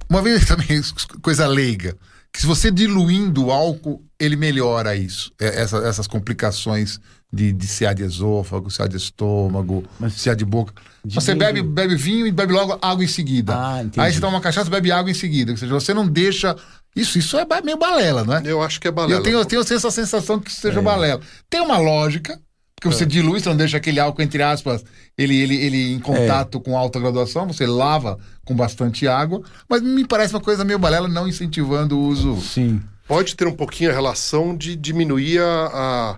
[0.08, 0.80] Uma vez também,
[1.22, 1.96] coisa leiga,
[2.32, 5.32] que se você diluindo o álcool, ele melhora isso.
[5.40, 6.98] É, essa- essas complicações
[7.32, 10.72] de, de CA de esôfago, CA de estômago, Mas- CA de boca.
[11.04, 13.54] Você Diluindo- bebe, bebe vinho e bebe logo água em seguida.
[13.54, 13.84] Ah.
[13.98, 15.50] Aí você toma uma cachaça e bebe água em seguida.
[15.52, 16.56] Ou seja, você não deixa.
[16.96, 18.42] Isso, isso é meio balela, não é?
[18.44, 19.18] Eu acho que é balela.
[19.18, 20.82] Eu tenho, eu tenho essa sensação que isso seja É.
[20.82, 21.20] balela.
[21.50, 22.40] Tem uma lógica,
[22.88, 24.85] porque você dilui, você não deixa aquele álcool, entre aspas,
[25.16, 30.07] ele, ele, ele em contato com alta graduação, você lava com bastante água, mas me
[30.07, 32.40] parece uma coisa meio balela, não incentivando o uso.
[32.40, 32.81] Sim.
[33.07, 36.16] Pode ter um pouquinho a relação de diminuir a, a-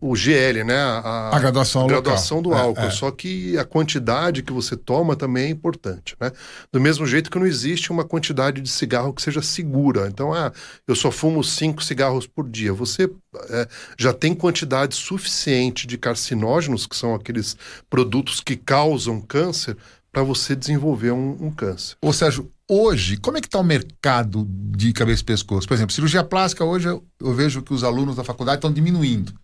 [0.00, 0.76] o GL, né?
[0.76, 2.52] A, A graduação a graduação local.
[2.52, 2.80] do É, álcool.
[2.82, 2.90] é.
[2.90, 6.30] Só que a quantidade que você toma também é importante, né?
[6.72, 10.06] Do mesmo jeito que não existe uma quantidade de cigarro que seja segura.
[10.08, 10.52] Então, ah,
[10.86, 12.72] eu só fumo cinco cigarros por dia.
[12.74, 13.10] Você
[13.48, 17.56] é, já tem quantidade suficiente de carcinógenos, que são aqueles
[17.88, 19.76] produtos que causam câncer,
[20.12, 21.94] para você desenvolver um, um câncer.
[22.00, 25.68] Ô Sérgio, hoje, como é que está o mercado de cabeça e pescoço?
[25.68, 29.34] Por exemplo, cirurgia plástica, hoje eu, eu vejo que os alunos da faculdade estão diminuindo.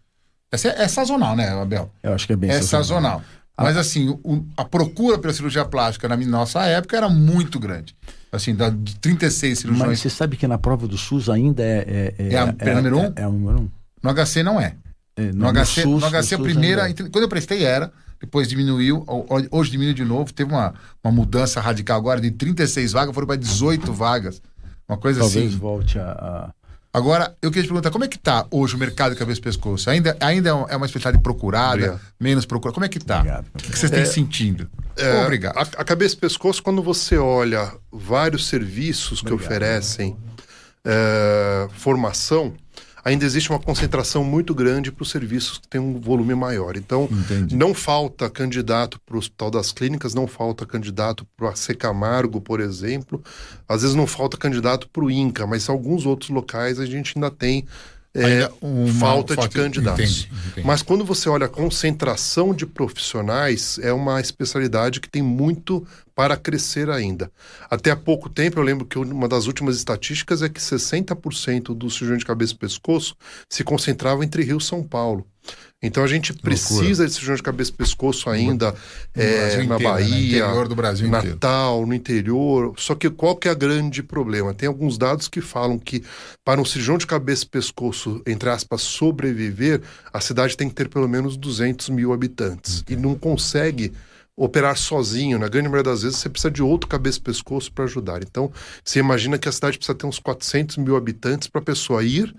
[0.52, 1.90] É, é sazonal, né, Abel?
[2.02, 3.22] Eu acho que é bem é sazonal.
[3.58, 7.94] Mas assim, o- a procura pela cirurgia plástica na nossa época era muito grande.
[8.30, 10.00] Assim, da, de 36 Mas cirurgiões.
[10.00, 12.14] você sabe que na prova do SUS ainda é.
[12.18, 13.04] É, É a- é número um?
[13.04, 13.68] É, é o número um.
[14.02, 14.74] No HC não é.
[15.16, 16.88] É, No, HC, no HC a SUS primeira.
[16.88, 16.94] é.
[16.94, 20.72] Quando eu prestei era, depois diminuiu, ho- ho- hoje diminuiu de novo, teve uma,
[21.04, 24.40] uma mudança radical agora de 36 vagas, foram para 18 vagas.
[24.88, 25.58] Uma coisa Talvez assim.
[25.58, 26.04] volte a.
[26.10, 26.50] a-
[26.94, 29.42] Agora, eu queria te perguntar, como é que tá hoje o mercado de cabeça e
[29.42, 29.88] pescoço?
[29.88, 32.00] Ainda, ainda é é uma especialidade procurada, Obrigado.
[32.20, 32.74] menos procurada?
[32.74, 33.20] Como é que tá?
[33.20, 33.46] Obrigado.
[33.54, 34.70] O que que vocês têm sentindo?
[34.96, 35.56] É, Obrigado.
[35.56, 40.14] A, a cabeça e pescoço, quando você olha vários serviços que oferecem
[40.84, 42.52] é, formação,
[43.04, 46.76] ainda existe uma concentração muito grande para os serviços que têm um volume maior.
[46.76, 47.56] Então, Entendi.
[47.56, 52.40] não falta candidato para o Hospital das Clínicas, não falta candidato para o AC Camargo,
[52.40, 53.22] por exemplo.
[53.68, 57.30] Às vezes não falta candidato para o INCA, mas alguns outros locais a gente ainda
[57.30, 57.66] tem
[58.14, 60.26] é, uma falta de candidatos.
[60.26, 60.66] Entendi, entendi.
[60.66, 66.36] Mas quando você olha a concentração de profissionais, é uma especialidade que tem muito para
[66.36, 67.30] crescer ainda.
[67.70, 71.90] Até há pouco tempo, eu lembro que uma das últimas estatísticas é que 60% do
[71.90, 73.16] cirurgião de cabeça e pescoço
[73.48, 75.26] se concentrava entre Rio e São Paulo.
[75.82, 78.72] Então a gente precisa de cirurgião de cabeça e pescoço ainda
[79.16, 80.00] No é, Brasil na inteiro, né?
[80.00, 81.28] Bahia, Interior do Brasil inteiro.
[81.28, 82.74] Natal, no interior.
[82.76, 84.54] Só que qual que é o grande problema?
[84.54, 86.04] Tem alguns dados que falam que
[86.44, 89.80] para um cirurgião de cabeça e pescoço, entre aspas, sobreviver,
[90.12, 92.84] a cidade tem que ter pelo menos 200 mil habitantes.
[92.88, 93.92] E não consegue
[94.36, 95.38] operar sozinho.
[95.38, 98.22] Na grande maioria das vezes, você precisa de outro cabeça e pescoço para ajudar.
[98.22, 98.50] Então,
[98.84, 102.34] você imagina que a cidade precisa ter uns 400 mil habitantes para a pessoa ir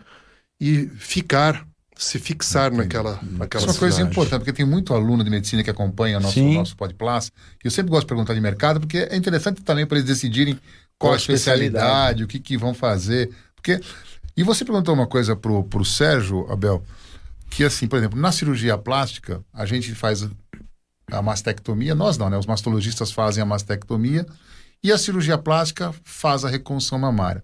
[0.60, 5.24] e ficar, se fixar naquela, naquela Isso é uma coisa importante, porque tem muito aluno
[5.24, 6.56] de medicina que acompanha o nosso, Sim.
[6.56, 7.32] nosso Podplas.
[7.64, 10.56] E eu sempre gosto de perguntar de mercado, porque é interessante também para eles decidirem
[10.98, 11.76] qual, Qual a a especialidade.
[11.76, 13.32] especialidade, o que, que vão fazer.
[13.56, 13.80] Porque...
[14.36, 16.84] E você perguntou uma coisa pro, pro Sérgio, Abel,
[17.52, 20.28] que assim, por exemplo, na cirurgia plástica, a gente faz
[21.12, 22.38] a mastectomia, nós não, né?
[22.38, 24.26] Os mastologistas fazem a mastectomia
[24.84, 27.44] e a cirurgia plástica faz a reconstrução mamária.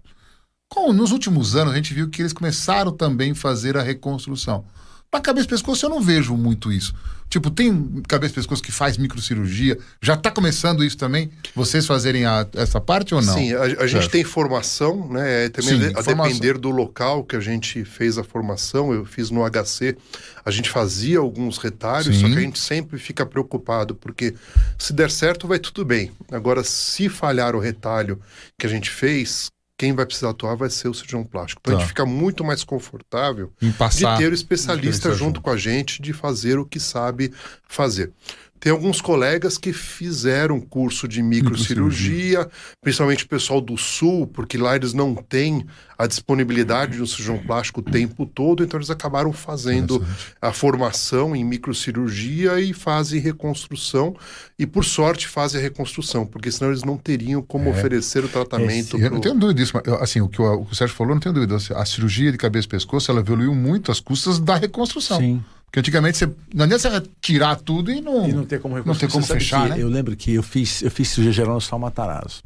[0.70, 4.64] Com, nos últimos anos, a gente viu que eles começaram também a fazer a reconstrução.
[5.12, 6.94] Na cabeça e pescoço eu não vejo muito isso.
[7.28, 9.76] Tipo, tem cabeça e pescoço que faz microcirurgia.
[10.00, 11.28] Já está começando isso também?
[11.54, 13.34] Vocês fazerem a- essa parte ou não?
[13.34, 15.46] Sim, a, a gente tem formação, né?
[15.46, 16.32] É também Sim, a a formação.
[16.32, 19.96] depender do local que a gente fez a formação, eu fiz no HC,
[20.44, 22.20] a gente fazia alguns retalhos, Sim.
[22.20, 24.34] só que a gente sempre fica preocupado, porque
[24.78, 26.12] se der certo, vai tudo bem.
[26.30, 28.20] Agora, se falhar o retalho
[28.58, 29.48] que a gente fez,
[29.80, 31.62] quem vai precisar atuar vai ser o cirurgião plástico.
[31.64, 31.80] Então a Tá.
[31.80, 33.74] gente fica muito mais confortável Em de
[34.18, 35.40] ter o especialista junto.
[35.40, 37.32] com a gente, de fazer o que sabe
[37.66, 38.12] fazer.
[38.60, 42.46] Tem alguns colegas que fizeram curso de microcirurgia,
[42.82, 45.64] principalmente o pessoal do Sul, porque lá eles não têm
[45.96, 50.04] a disponibilidade de um cirurgião plástico o tempo todo, então eles acabaram fazendo
[50.40, 54.14] a formação em microcirurgia e fazem reconstrução,
[54.58, 57.72] e por sorte fazem a reconstrução, porque senão eles não teriam como É.
[57.72, 58.96] oferecer o tratamento.
[58.96, 60.96] Eu não pro- tenho dúvida disso, mas, assim, o que, o, o que o Sérgio
[60.96, 61.56] falou, não tenho dúvida.
[61.74, 65.18] A cirurgia de cabeça e pescoço, ela evoluiu muito às custas da reconstrução.
[65.18, 65.42] Sim.
[65.70, 68.94] Porque antigamente você, não adianta você tirar tudo e não, E não ter como não
[68.94, 69.76] ter como fechar, né?
[69.78, 72.42] Eu lembro que eu fiz, eu fiz cirurgia geral no Hospital Matarazzo.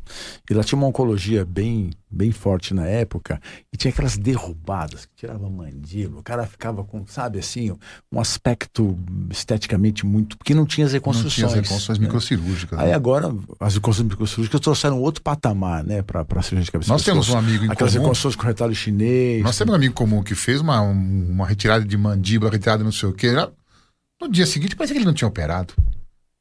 [0.48, 3.40] E lá tinha uma oncologia bem, bem forte na época.
[3.72, 6.20] E tinha aquelas derrubadas que tirava mandíbula.
[6.20, 7.72] O cara ficava com, sabe assim,
[8.12, 8.96] um aspecto
[9.30, 10.38] esteticamente muito.
[10.38, 11.34] Porque não tinha as Não reconstruções.
[11.34, 12.04] tinha as reconstruções né?
[12.06, 12.78] microcirúrgicas.
[12.78, 12.94] Aí né?
[12.94, 13.26] agora,
[13.60, 16.92] as reconstruções microcirúrgicas trouxeram outro patamar, né, para a cirurgia de cabeça.
[16.92, 18.04] Nós temos um amigo em Aquelas comum.
[18.04, 19.42] reconstruções com retalho chinês.
[19.42, 22.92] Nós temos um amigo comum que fez uma, um- uma retirada de mandíbula, retirada não
[22.92, 23.32] sei o quê.
[24.20, 25.74] No dia seguinte, parecia que ele não tinha operado.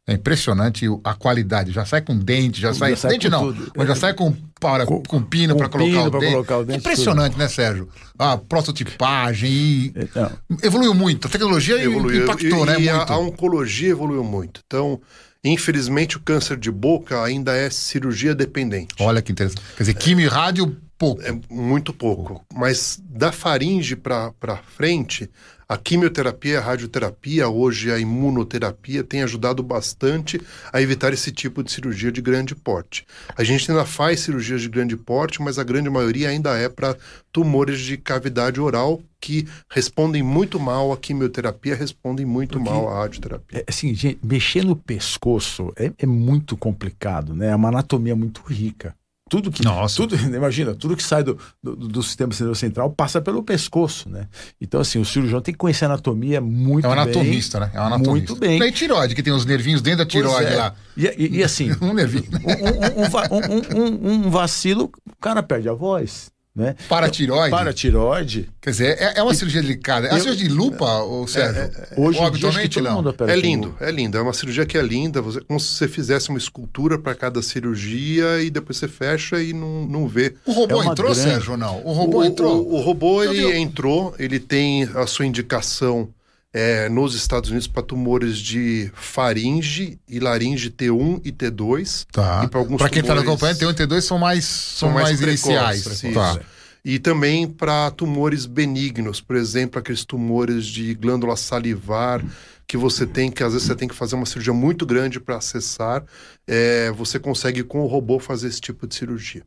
[0.06, 1.72] É impressionante a qualidade.
[1.72, 2.94] Já sai com dente, já sai.
[2.98, 3.72] sai dente com não, tudo.
[3.76, 7.48] mas já sai com, para, Com- com, pino para colocar, colocar o dente, Impressionante, né,
[7.48, 7.88] Sérgio?
[8.20, 9.94] A prototipagem e.
[10.14, 11.28] Não, Evoluiu muito.
[11.28, 12.24] A tecnologia evoluiu.
[12.24, 12.82] impactou, e, né?
[12.82, 13.14] e a, muito.
[13.14, 14.60] a oncologia evoluiu muito.
[14.68, 15.00] Então,
[15.42, 18.94] infelizmente, o câncer de boca ainda é cirurgia dependente.
[19.00, 19.62] Olha que interessante.
[19.78, 21.22] Quer dizer, quimio e rádio, pouco.
[21.22, 22.44] É muito pouco.
[22.54, 24.34] Mas da faringe para
[24.76, 25.30] frente,
[25.74, 30.40] a quimioterapia, a radioterapia, hoje a imunoterapia tem ajudado bastante
[30.72, 33.08] a evitar esse tipo de cirurgia de grande porte.
[33.36, 36.96] A gente ainda faz cirurgias de grande porte, mas a grande maioria ainda é para
[37.32, 43.00] tumores de cavidade oral que respondem muito mal à quimioterapia, respondem muito Porque- mal à
[43.00, 43.60] radioterapia.
[43.60, 47.48] É, assim, gente, mexer no pescoço é, é muito complicado, né?
[47.48, 48.94] É uma anatomia muito rica.
[49.34, 49.64] Tudo que.
[49.64, 49.96] Nossa.
[49.98, 54.28] Tudo, imagina, tudo que sai do, do, do sistema nervoso central passa pelo pescoço, né?
[54.62, 57.02] Então, assim, o cirurgião tem que conhecer a anatomia muito É um bem.
[57.02, 57.72] anatomista, né?
[57.74, 58.12] É um anatomista.
[58.12, 58.62] Muito bem.
[58.62, 60.56] E tiroide, que tem os nervinhos dentro da tiroide é.
[60.56, 60.76] lá.
[60.96, 62.26] E, e- e assim, Um nervinho.
[62.46, 66.76] um, um- um um- um- um vacilo, o cara perde a voz, né?
[66.88, 67.50] Paratiroide.
[67.50, 68.50] Paratiroide.
[68.62, 70.08] Quer dizer, é, é uma cirurgia delicada.
[70.08, 71.64] É uma Eu- cirurgia de lupa, ou Sérgio?
[71.64, 72.96] Hoje Ou em dia, acho que habitualmente todo não.
[72.98, 74.18] mundo opera É com- lindo, é lindo.
[74.18, 75.22] É uma cirurgia que é linda.
[75.22, 79.52] Você, como se você fizesse uma escultura para cada cirurgia e depois você fecha e
[79.54, 80.36] não, não vê.
[80.46, 81.82] O robô É entrou, grande- Sérgio, ou não?
[81.84, 82.68] O robô o, entrou?
[82.68, 86.10] O, o robô ele entrou, ele tem a sua indicação
[86.54, 92.06] é, nos Estados Unidos para tumores de faringe e laringe T1 e T2.
[92.12, 92.48] Tá.
[92.48, 96.14] Para quem tá tumores- acompanhando, tem um e T2 são mais, são mais, precoces, iniciais.
[96.14, 96.40] Tá.
[96.86, 102.24] E também para tumores benignos, por exemplo, aqueles tumores de glândula salivar
[102.68, 105.38] que você tem que às vezes você tem que fazer uma cirurgia muito grande para
[105.38, 106.04] acessar,
[106.48, 109.44] é, você consegue com o robô fazer esse tipo de cirurgia.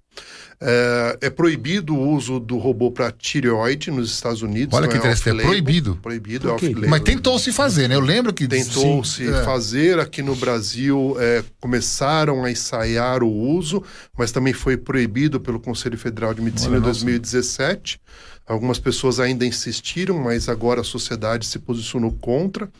[0.58, 4.74] É, é proibido o uso do robô para tireoide nos Estados Unidos.
[4.74, 5.98] Olha que interessante, é proibido.
[6.00, 6.88] Proibido, é.
[6.88, 7.94] Mas tentou-se fazer, né?
[7.94, 8.48] Eu lembro que...
[8.48, 9.44] Tentou-se Sim, é.
[9.44, 13.82] fazer aqui no Brasil, é, começaram a ensaiar o uso,
[14.16, 17.04] mas também foi proibido pelo Conselho Federal de Medicina em nossa.
[17.04, 18.00] 2017.
[18.46, 22.70] Algumas pessoas ainda insistiram, mas agora a sociedade se posicionou contra.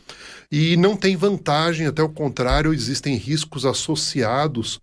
[0.49, 4.79] E não tem vantagem, até o contrário, existem riscos associados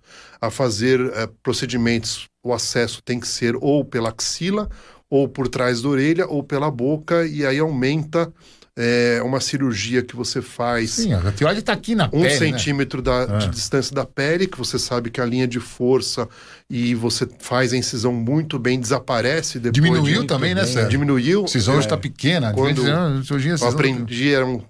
[0.47, 2.29] a fazer eh, procedimentos.
[2.43, 4.69] O acesso tem que ser ou pela axila,
[5.09, 8.33] ou por trás da orelha, ou pela boca, e aí aumenta
[8.77, 12.31] eh, uma cirurgia que você faz Sim, a tiroide tá aqui na um pele, né?
[12.31, 13.49] centímetro da, de É.
[13.49, 16.29] distância da pele, que você sabe que a linha de força
[16.69, 19.75] e você faz a incisão muito bem, desaparece depois.
[19.75, 20.65] Diminuiu de- também, né.
[20.65, 20.91] Sérgio?
[20.91, 21.45] Diminuiu.
[21.45, 22.53] A cisão hoje É, tá pequena.
[22.53, 24.65] Quando hoje eu tá- aprendi eram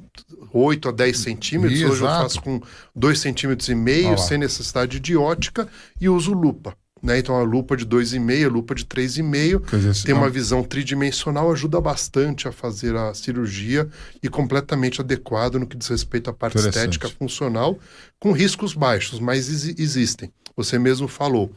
[0.53, 2.23] 8 a 10 centímetros, hoje eu Exato.
[2.25, 2.61] faço com
[2.95, 5.67] 2 centímetros e meio, sem necessidade de ótica,
[6.01, 6.77] e uso lupa.
[7.05, 7.19] Né?
[7.19, 11.53] Então a lupa de 2,5, a lupa de 3,5, Quer dizer, tem uma visão tridimensional,
[11.53, 13.87] ajuda bastante a fazer a cirurgia
[14.23, 17.79] e completamente adequado no que diz respeito à parte estética funcional,
[18.19, 20.33] com riscos baixos, mas exi- existem.
[20.57, 21.53] Você mesmo falou.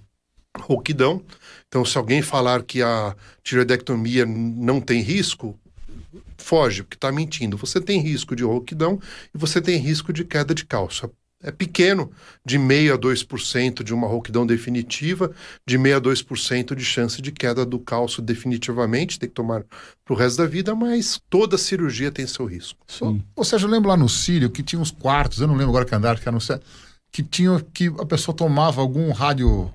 [0.60, 1.21] Rouquidão.
[1.67, 5.57] Então, se alguém falar que a tireoidectomia n- não tem risco,
[6.38, 7.55] foge, porque está mentindo.
[7.57, 8.99] Você tem risco de rouquidão
[9.33, 11.10] e você tem risco de queda de cálcio.
[11.43, 12.12] É pequeno,
[12.43, 15.32] de meio a 2% de uma rouquidão definitiva,
[15.67, 19.63] de meio a 2% de chance de queda do cálcio definitivamente, tem que tomar
[20.04, 22.80] para o resto da vida, mas toda cirurgia tem seu risco.
[22.88, 23.23] Sim.
[23.36, 25.86] Ou seja, eu lembro lá no Sírio que tinha uns quartos, eu não lembro agora
[25.86, 26.41] que andaram, que era no
[27.12, 29.71] que tinha que a pessoa tomava algum rádio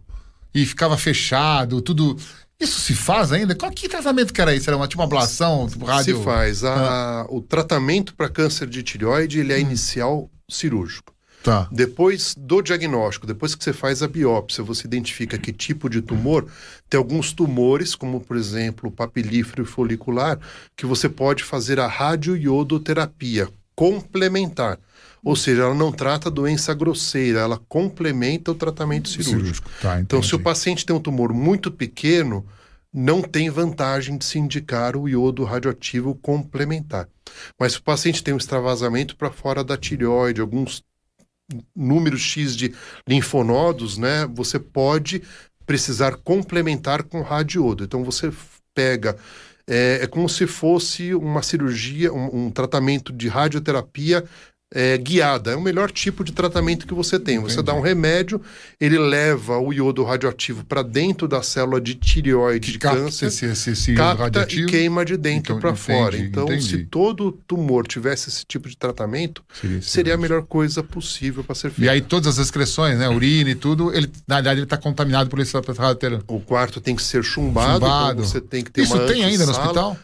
[0.55, 2.17] e ficava fechado, tudo.
[2.61, 3.55] Isso se faz ainda?
[3.55, 4.69] Qual que tratamento que era isso?
[4.69, 6.19] Era uma tipo uma ablação, tipo rádio?
[6.19, 6.63] Se faz.
[6.63, 11.12] A- O tratamento para câncer de tireoide ele é inicial cirúrgico.
[11.43, 11.69] Tá.
[11.73, 16.47] Depois do diagnóstico, depois que você faz a biópsia, você identifica que tipo de tumor.
[16.89, 20.39] Tem alguns tumores, como por exemplo o papilífero folicular,
[20.77, 24.79] que você pode fazer a radioiodoterapia complementar.
[25.25, 29.71] Ou seja, ela não trata doença grosseira, ela complementa o tratamento cirúrgico.
[29.81, 32.45] Tá, Então, se o paciente tem um tumor muito pequeno,
[32.93, 37.09] não tem vantagem de se indicar o iodo radioativo complementar.
[37.59, 40.83] Mas se o paciente tem um extravasamento para fora da tireoide, alguns
[41.75, 42.75] números X de
[43.07, 45.23] linfonodos, né, você pode
[45.67, 47.85] precisar complementar com radiodo.
[47.85, 48.33] Então você
[48.75, 49.17] pega
[49.67, 54.25] é, é como se fosse uma cirurgia, um, um tratamento de radioterapia
[54.75, 55.53] é, guiada.
[55.53, 57.39] É o melhor tipo de tratamento que você tem.
[57.39, 57.67] Você Entendi.
[57.67, 58.41] dá um remédio,
[58.81, 63.47] ele leva o iodo radioativo para dentro da célula de tireoide Que de câncer esse,
[63.47, 66.17] esse, esse capta e queima de dentro Então, para fora.
[66.17, 66.63] Então, entendi.
[66.65, 71.55] se todo tumor tivesse esse tipo de tratamento, Seria, seria a melhor coisa possível para
[71.55, 71.93] ser E feita.
[71.93, 73.09] aí todas as excreções, né?
[73.09, 76.25] Urina e tudo, ele, na verdade, ele está contaminado por esse radioterapia.
[76.29, 78.13] O quarto tem que ser chumbado, Chumbado.
[78.13, 79.97] então você tem que ter Isso tem ainda no hospital?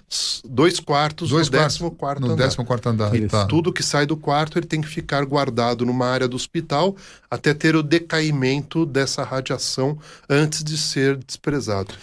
[0.45, 2.45] Dois quartos Dois no quartos décimo quarto No andar.
[2.45, 3.11] 14 quarto andar.
[3.29, 3.47] Tá.
[3.47, 6.97] Tudo que sai do quarto tem que ficar guardado numa área do hospital
[7.31, 11.95] até ter o decaimento dessa radiação antes de ser desprezado.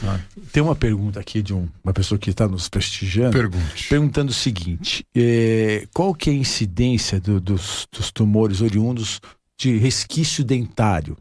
[0.52, 3.32] Tem uma pergunta aqui de um- uma pessoa que está nos prestigiando.
[3.38, 3.88] Pergunte.
[3.90, 9.20] Perguntando o seguinte: é, qual que é a incidência do- dos, dos tumores oriundos
[9.60, 11.18] de resquício dentário?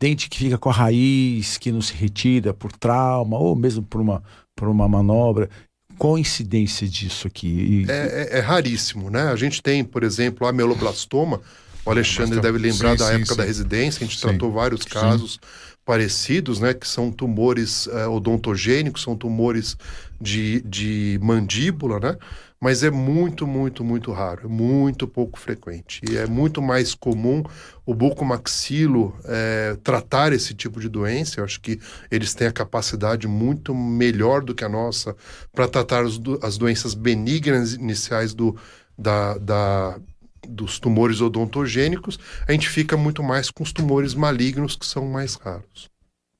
[0.00, 4.00] Dente que fica com a raiz, que não se retira por trauma, ou mesmo por
[4.00, 4.22] uma,
[4.54, 5.50] por uma manobra.
[5.98, 7.84] Qual a incidência disso aqui?
[7.86, 9.22] E- É, é- é raríssimo, né?
[9.22, 11.40] A gente tem, por exemplo, a ameloblastoma.
[11.84, 13.36] O Alexandre deve lembrar Sim, da sim, época sim.
[13.38, 14.04] da residência.
[14.04, 14.28] A gente Sim.
[14.28, 15.40] tratou vários casos
[15.84, 16.74] parecidos, né?
[16.74, 19.76] Que são tumores eh, odontogênicos, são tumores
[20.20, 22.16] de, de mandíbula, né?
[22.60, 26.00] Mas é muito, muito, muito raro, é muito pouco frequente.
[26.10, 27.44] E é muito mais comum
[27.86, 31.38] o bucomaxilo eh, tratar esse tipo de doença.
[31.38, 31.78] Eu acho que
[32.10, 35.14] eles têm a capacidade muito melhor do que a nossa
[35.52, 38.56] para tratar as, do- as doenças benignas iniciais do,
[38.98, 40.00] da, da-
[40.48, 42.18] dos tumores odontogênicos.
[42.48, 45.88] A gente fica muito mais com os tumores malignos, que são mais raros.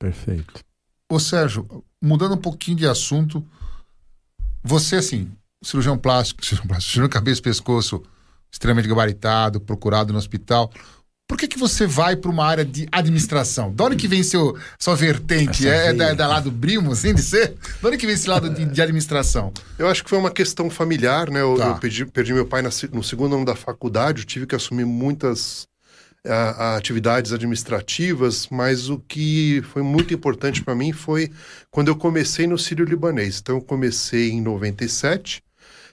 [0.01, 0.61] Perfeito.
[1.11, 3.45] Ô Sérgio, mudando um pouquinho de assunto,
[4.68, 5.31] você, assim,
[5.62, 8.02] cirurgião plástico, cirurgião plástico, cirurgião cabeça e pescoço,
[8.52, 10.70] extremamente gabaritado, procurado no hospital,
[11.28, 13.70] por que, que você vai para uma área de administração?
[13.70, 15.68] Da onde que vem seu, sua vertente?
[15.68, 16.16] É, é da, veia.
[16.16, 17.54] da lado brimo, assim, de ser?
[17.83, 19.52] Da onde que vem esse lado de, de administração?
[19.78, 21.42] Eu acho que foi uma questão familiar, né?
[21.42, 21.66] Eu, Tá.
[21.66, 24.87] eu perdi, perdi meu pai na no segundo ano da faculdade, eu tive que assumir
[24.87, 25.66] muitas
[26.29, 31.31] ah, ah, atividades administrativas, mas o que foi muito importante para mim foi
[31.71, 33.41] quando eu comecei no Sírio-Libanês.
[33.41, 35.43] Então, eu comecei em 97,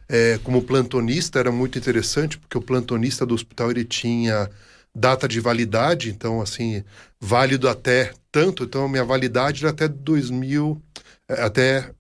[0.10, 4.50] eh, como plantonista, era muito interessante, porque o plantonista do hospital ele tinha
[4.96, 6.84] data de validade, então, assim,
[7.20, 10.82] válido até tanto, então, a minha validade era até 2000,
[11.30, 11.92] eh, até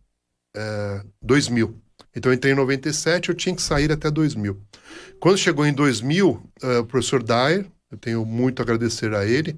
[0.55, 1.81] eh, 2000.
[2.15, 4.61] Então, eu entrei em 97, eu tinha que sair até 2000.
[5.19, 9.55] Quando chegou em 2000, eh, o professor Dyer, eu tenho muito a agradecer a ele,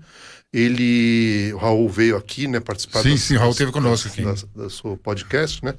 [0.53, 4.23] ele, o Raul veio aqui, né, participar Sim, das- sim, o Raul esteve conosco aqui.
[4.55, 5.73] da sua podcast, né?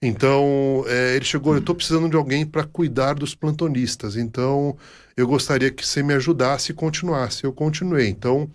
[0.00, 4.76] Então, eh, ele chegou, eu estou precisando de alguém para cuidar dos plantonistas, então
[5.16, 7.44] eu gostaria que você me ajudasse e continuasse.
[7.44, 8.08] Eu continuei.
[8.08, 8.48] Então,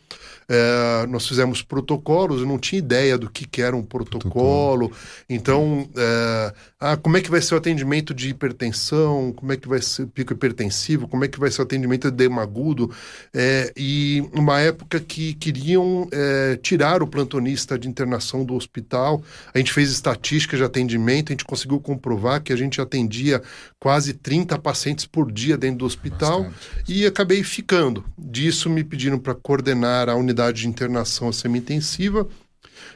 [0.49, 4.91] eh, nós fizemos protocolos, eu não tinha ideia do que, que era um protocolo.
[5.29, 9.33] Então, eh, ah, como é que vai ser o atendimento de hipertensão?
[9.33, 11.07] Como é que vai ser o pico hipertensivo?
[11.07, 12.91] Como é que vai ser o atendimento de edema agudo?
[13.33, 19.57] Eh, e uma época que queriam eh, tirar o plantonista de internação do hospital, a
[19.57, 23.41] gente fez estatística de atendimento, a gente conseguiu comprovar que a gente atendia
[23.79, 26.83] quase 30 pacientes por dia dentro do hospital Bastante.
[26.87, 28.05] e acabei ficando.
[28.17, 32.27] Disso me pediram para coordenar a unidade de internação semi-intensiva.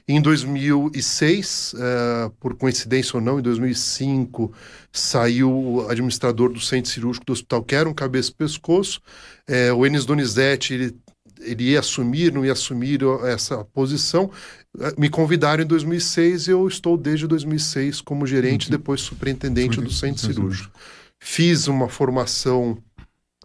[0.07, 4.51] Em 2006, eh, por coincidência ou não, em 2005,
[4.91, 9.01] saiu o administrador do centro cirúrgico do hospital, que era um cabeça e pescoço.
[9.47, 10.95] Eh, o Enes Donizete, ele,
[11.39, 14.29] ele ia assumir, não ia assumir essa posição.
[14.79, 19.91] Eh, Me convidaram em 2006 e eu estou desde 2006 como gerente, depois superintendente do
[19.91, 20.71] centro cirúrgico.
[21.19, 22.77] Fiz uma formação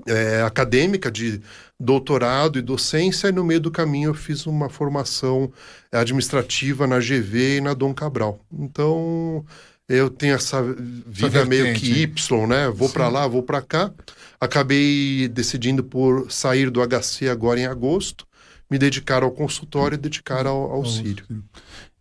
[0.07, 1.41] eh, acadêmica de
[1.79, 5.53] doutorado e docência, e no meio do caminho eu fiz uma formação
[5.93, 8.41] administrativa na GV e na Dom Cabral.
[8.53, 9.45] Então,
[9.89, 12.03] eu tenho essa vida meio que.
[12.03, 12.69] Y, né?
[12.71, 13.93] Vou para lá, vou para cá.
[14.41, 18.27] Acabei decidindo por sair do HC agora em agosto,
[18.71, 21.25] me dedicar ao consultório e dedicar ao, ao Sírio.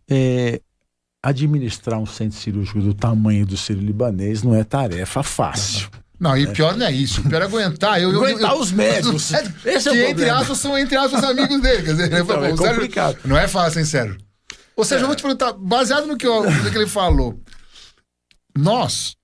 [0.08, 0.60] É,
[1.22, 5.88] administrar um centro cirúrgico do tamanho do Sírio Libanês não é tarefa fácil.
[6.18, 7.20] Não, e pior não é isso.
[7.20, 8.00] O pior é aguentar.
[8.00, 9.24] Eu, eu- Aguentar eu- os médicos.
[9.24, 11.82] os médicos, Esse é o que, entre aspas, são entre aspas amigos dele.
[11.82, 13.18] Quer dizer, Então, é o Sérgio- complicado.
[13.24, 14.16] não é fácil, hein, Sérgio?
[14.74, 17.38] Ou seja, eu vou te perguntar, baseado no que, eu- no que ele falou,
[18.56, 19.14] nós,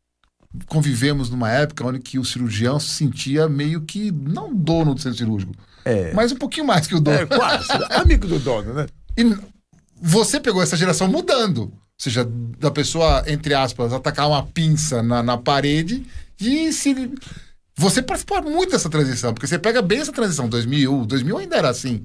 [0.67, 5.19] convivemos numa época onde que o cirurgião se sentia meio que, não dono do centro
[5.19, 6.13] cirúrgico, É.
[6.13, 7.17] mas um pouquinho mais que o dono.
[7.19, 7.67] É, quase.
[7.91, 8.87] Amigo do dono, né?
[9.17, 9.35] E
[10.01, 11.63] você pegou essa geração mudando.
[11.63, 12.27] Ou seja,
[12.59, 16.05] da pessoa, entre aspas, atacar uma pinça na, na parede
[16.49, 17.13] e se.
[17.75, 21.71] Você participou muito dessa transição, porque você pega bem essa transição, 2000, 2000 ainda era
[21.71, 22.05] assim.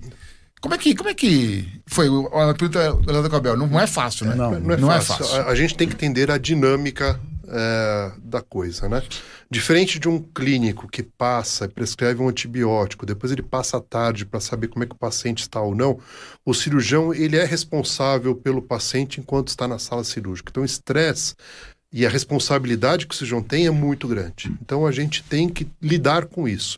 [0.62, 2.08] Como é que, como é que foi?
[2.08, 4.36] A pergunta do Leandro Cabel, não é fácil, né?
[4.36, 5.26] Não, Não é fácil.
[5.36, 9.02] A, a gente tem que entender a dinâmica é, da coisa, né?
[9.50, 14.26] Diferente de um clínico que passa e prescreve um antibiótico, depois ele passa a tarde
[14.26, 16.00] para saber como é que o paciente está ou não,
[16.46, 20.50] o cirurgião ele é responsável pelo paciente enquanto está na sala cirúrgica.
[20.52, 21.36] Então, estresse
[21.92, 24.52] e a responsabilidade que o cirurgião tem é muito grande.
[24.62, 26.78] Então, a gente tem que lidar com isso.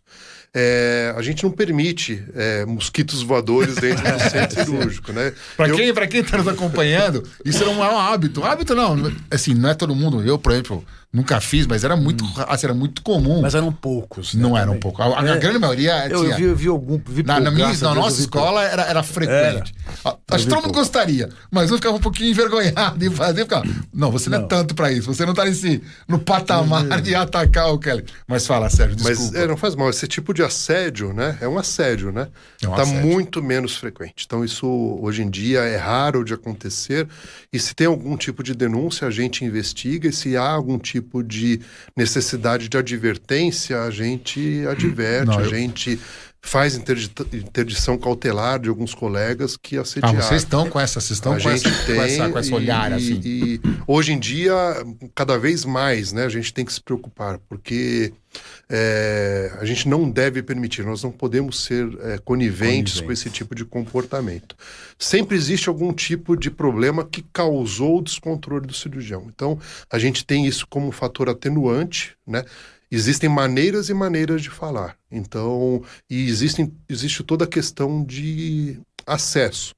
[0.53, 5.33] É, a gente não permite é, mosquitos voadores dentro do centro cirúrgico, né?
[5.55, 8.43] Pra Eu- quem, pra quem tá nos acompanhando, isso não é um hábito.
[8.43, 10.23] Hábito não, assim, não é todo mundo.
[10.23, 13.41] Eu, por exemplo, nunca fiz, mas era muito, assim, era muito comum.
[13.41, 14.33] Mas eram poucos.
[14.33, 14.79] né, não era um também.
[14.81, 15.01] pouco.
[15.01, 15.37] A, a É.
[15.37, 16.31] grande maioria Eu, tinha.
[16.31, 16.99] eu vi, eu vi algum.
[17.07, 19.73] Vi Na, pouco, na minha, na nossa eu escola era, era frequente.
[20.05, 20.79] A- Acho que todo mundo pouco.
[20.79, 23.41] gostaria, mas um ficava um pouquinho envergonhado de fazer.
[23.41, 24.47] Ficava, não, você não, é Não.
[24.47, 25.11] tanto pra isso.
[25.13, 28.05] Você não tá nesse, no patamar de atacar o Kelly.
[28.27, 29.21] Mas fala, Sérgio, desculpa.
[29.33, 29.89] Mas é, não faz mal.
[29.89, 31.37] Esse tipo de assédio, né?
[31.41, 32.27] É um assédio, né?
[32.61, 33.01] É um tá assédio.
[33.07, 34.25] muito menos frequente.
[34.25, 34.67] Então, isso
[35.01, 37.07] hoje em dia é raro de acontecer.
[37.51, 40.07] E se tem algum tipo de denúncia, a gente investiga.
[40.09, 41.59] E se há algum tipo de
[41.95, 45.99] necessidade de advertência, a gente adverte, Não, a eu- gente
[46.41, 46.73] faz
[47.33, 50.21] interdição cautelar de alguns colegas que Ah, assediaram.
[50.21, 52.53] vocês estão com essa, vocês estão a com gente essa, tem com essa, com esse
[52.53, 53.21] olhar, e, assim.
[53.25, 54.53] e hoje em dia,
[55.13, 58.13] cada vez mais, né, a gente tem que se preocupar, porque
[58.71, 63.55] é, a gente não deve permitir, nós não podemos ser é, coniventes com esse tipo
[63.55, 64.55] de comportamento.
[64.97, 69.25] Sempre existe algum tipo de problema que causou o descontrole do cirurgião.
[69.27, 69.59] Então,
[69.91, 72.45] a gente tem isso como um fator atenuante, né?
[72.91, 74.95] Existem maneiras e maneiras de falar.
[75.11, 79.75] Então, e existem, existe toda a questão de acesso.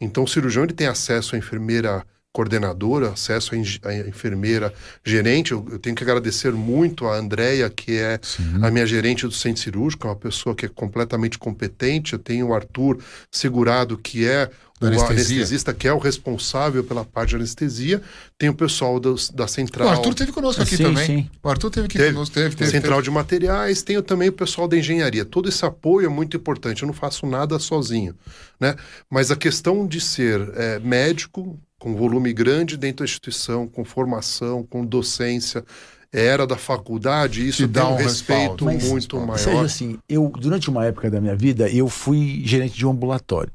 [0.00, 4.72] Então, o cirurgião ele tem acesso à enfermeira coordenadora, acesso à, enfermeira
[5.04, 5.52] gerente.
[5.52, 8.18] Eu, eu tenho que agradecer muito a Andrea, que é
[8.62, 12.14] a minha gerente do centro cirúrgico, é uma pessoa que é completamente competente.
[12.14, 12.98] Eu tenho o Arthur
[13.30, 14.50] Segurado, que é
[14.84, 15.36] o Anestesia.
[15.36, 18.00] anestesista, que é o responsável pela parte de anestesia.
[18.38, 19.88] Tem o pessoal dos- da central.
[19.88, 21.06] O Arthur teve conosco aqui Sim, também.
[21.06, 21.30] sim.
[21.42, 22.12] O Arthur teve aqui Teve.
[22.12, 22.70] conosco, teve, teve.
[22.70, 23.04] Central teve.
[23.04, 25.24] de materiais, tenho também o pessoal da engenharia.
[25.24, 26.82] Todo esse apoio é muito importante.
[26.82, 28.14] Eu não faço nada sozinho,
[28.60, 28.74] né?
[29.10, 34.62] Mas a questão de ser é, médico com volume grande dentro da instituição, com formação,
[34.62, 35.64] com docência,
[36.12, 38.64] era da faculdade, isso dá tem um um respeito.
[38.66, 39.38] Mas, muito maior.
[39.38, 43.50] Seja assim, eu, durante uma época da minha vida, eu fui gerente de um ambulatório.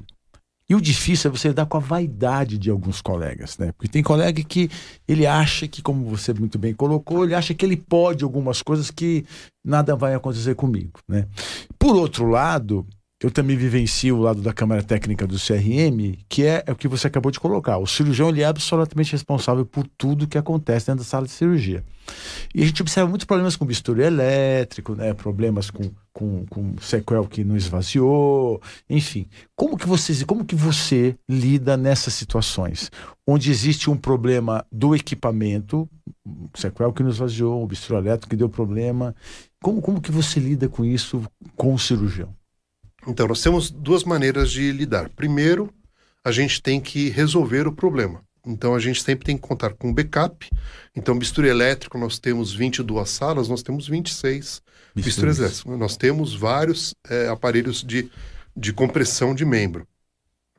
[0.70, 3.72] E o difícil é você lidar com a vaidade de alguns colegas, né?
[3.72, 4.70] Porque tem colega que
[5.06, 8.90] ele acha que, como você muito bem colocou, ele acha que ele pode algumas coisas
[8.90, 9.24] que
[9.64, 11.26] nada vai acontecer comigo, né?
[11.78, 12.86] Por outro lado,
[13.20, 16.86] eu também vivencio o lado da Câmara Técnica do CRM, que é, é o que
[16.86, 17.76] você acabou de colocar.
[17.78, 21.84] O cirurgião ele é absolutamente responsável por tudo que acontece dentro da sala de cirurgia.
[22.54, 25.12] E a gente observa muitos problemas com bisturi elétrico, né?
[25.14, 29.26] problemas com, com, com sequel que não esvaziou, enfim.
[29.56, 32.88] Como que, vocês, como que você lida nessas situações?
[33.26, 35.88] Onde existe um problema do equipamento,
[36.54, 39.12] sequel que não esvaziou, um bisturi elétrico que deu problema.
[39.60, 41.24] Como, como que você lida com isso
[41.56, 42.37] com o cirurgião?
[43.06, 45.08] Então, nós temos duas maneiras de lidar.
[45.10, 45.72] Primeiro,
[46.24, 48.22] a gente tem que resolver o problema.
[48.46, 50.48] Então, a gente sempre tem que contar com backup.
[50.96, 54.62] Então, bisturi elétrico, nós temos 22 salas, nós temos 26
[54.94, 55.78] bisturis elétricos.
[55.78, 58.10] Nós temos vários eh, aparelhos de,
[58.56, 59.86] de compressão de membro.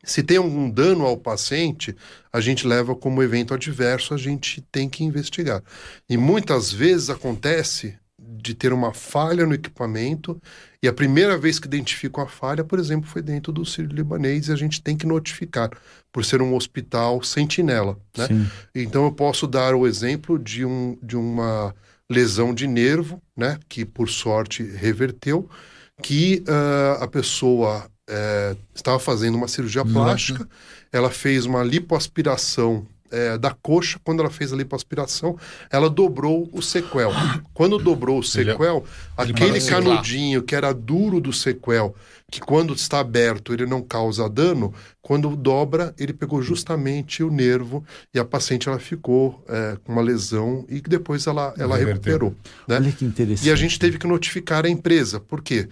[0.03, 1.95] Se tem algum dano ao paciente,
[2.31, 5.61] a gente leva como evento adverso, a gente tem que investigar.
[6.09, 7.98] E muitas vezes acontece
[8.41, 10.41] de ter uma falha no equipamento
[10.81, 14.47] e a primeira vez que identificam a falha, por exemplo, foi dentro do Sírio Libanês
[14.47, 15.69] e a gente tem que notificar,
[16.11, 17.97] por ser um hospital sentinela.
[18.17, 18.27] Né?
[18.27, 18.47] Sim.
[18.73, 21.75] Então eu posso dar o exemplo de, um, de uma
[22.09, 25.49] lesão de nervo, né, que por sorte reverteu,
[26.01, 30.47] que ah, a pessoa eh, estava fazendo uma cirurgia plástica,
[30.91, 35.37] ela fez uma lipoaspiração eh, da coxa, quando ela fez a lipoaspiração,
[35.71, 37.11] ela dobrou o sequel.
[37.53, 38.83] Quando dobrou o sequel,
[39.17, 39.83] aquele parou de ciclar.
[39.83, 41.95] canudinho que era duro do sequel,
[42.31, 47.83] que quando está aberto ele não causa dano, quando dobra ele pegou justamente o nervo
[48.13, 52.35] e a paciente ela ficou eh, com uma lesão e que depois ela, ela recuperou.
[52.67, 52.75] Né?
[52.75, 53.47] Olha que interessante.
[53.47, 55.67] E a gente teve que notificar a empresa, por quê?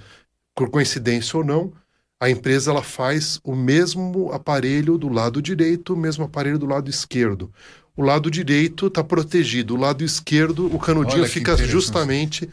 [0.56, 1.72] Por coincidência ou não,
[2.20, 6.90] a empresa ela faz o mesmo aparelho do lado direito, o mesmo aparelho do lado
[6.90, 7.52] esquerdo.
[7.96, 12.48] O lado direito está protegido, o lado esquerdo, o canudinho Olha fica justamente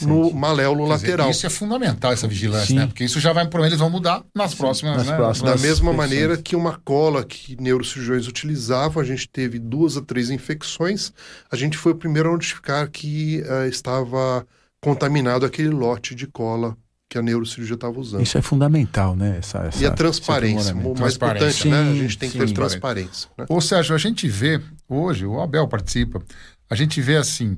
[0.00, 1.30] no maléolo Quer dizer, lateral.
[1.30, 2.74] Isso é fundamental, essa vigilância, Sim.
[2.76, 2.86] né?
[2.86, 5.14] Porque isso já vai, eles vão mudar nas próximas, nas né?
[5.14, 5.60] próximas.
[5.60, 10.30] Da mesma maneira que uma cola que neurocirurgiões utilizavam, a gente teve duas a três
[10.30, 11.12] infecções,
[11.50, 14.46] a gente foi o primeiro a notificar que eh, estava
[14.80, 16.74] contaminado aquele lote de cola
[17.08, 18.22] que a neurocirurgia estava usando.
[18.22, 19.38] Isso é fundamental, né?
[19.38, 21.68] Essa, essa, e a transparência, o mais Transparência.
[21.68, 21.80] importante, né?
[21.80, 22.46] A Sim, gente tem que sim.
[22.46, 23.30] ter transparência.
[23.38, 23.46] Né?
[23.48, 26.22] Ou seja, a gente vê hoje, o Abel participa,
[26.68, 27.56] a gente vê assim,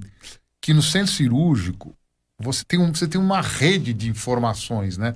[0.60, 1.94] que no centro cirúrgico
[2.38, 5.14] você tem, um, você tem uma rede de informações, né?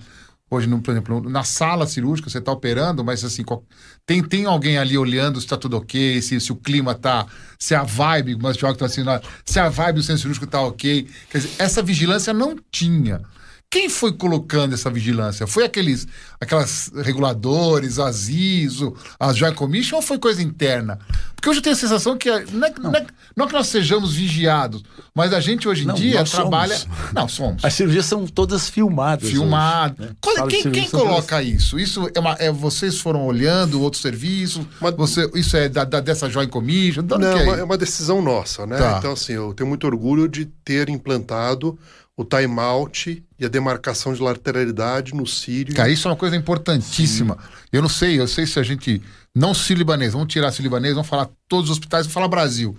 [0.51, 3.65] Hoje, no, por exemplo, na sala cirúrgica você está operando, mas assim, qual-
[4.05, 7.27] tem, tem alguém ali olhando se está tudo ok, se, se o clima tá,
[7.59, 9.03] se a vibe, mas o tá assim,
[9.45, 11.09] se a vibe do centro cirúrgico está ok.
[11.31, 13.23] Quer dizer, essa vigilância não tinha.
[13.71, 15.49] Quem foi colocando essa vigilância?
[15.49, 16.07] Foi aqueles
[16.41, 20.99] aquelas reguladores, as ISO, as Joint Commission ou foi coisa interna?
[21.35, 23.07] Porque hoje eu tenho a sensação que a- não é, não é-
[23.37, 26.77] não é que nós sejamos vigiados, mas a gente hoje em Não, dia nós trabalha.
[26.77, 26.97] somos.
[27.13, 27.65] Não, somos.
[27.65, 29.29] As cirurgias são todas filmadas.
[29.29, 29.97] Filmado.
[30.03, 30.17] hoje, né?
[30.21, 31.79] Qual- de quem quem coloca isso?
[31.79, 34.65] Isso é, uma- é vocês foram olhando outro serviço?
[34.81, 37.03] Mas- Você, isso é da, da- dessa Joint Commission?
[37.03, 38.79] Não, é é uma, é uma decisão nossa, né?
[38.79, 38.97] Tá.
[38.99, 41.77] Então, assim, eu tenho muito orgulho de ter implantado
[42.17, 45.75] o time-out e a demarcação de lateralidade no Sírio.
[45.75, 47.37] Cara, isso é uma coisa importantíssima.
[47.73, 49.03] Eu não sei, eu sei se a gente.
[49.35, 52.77] Não sírio-libanês, vamos tirar sírio-libanês, vamos falar todos os hospitais, vamos falar Brasil.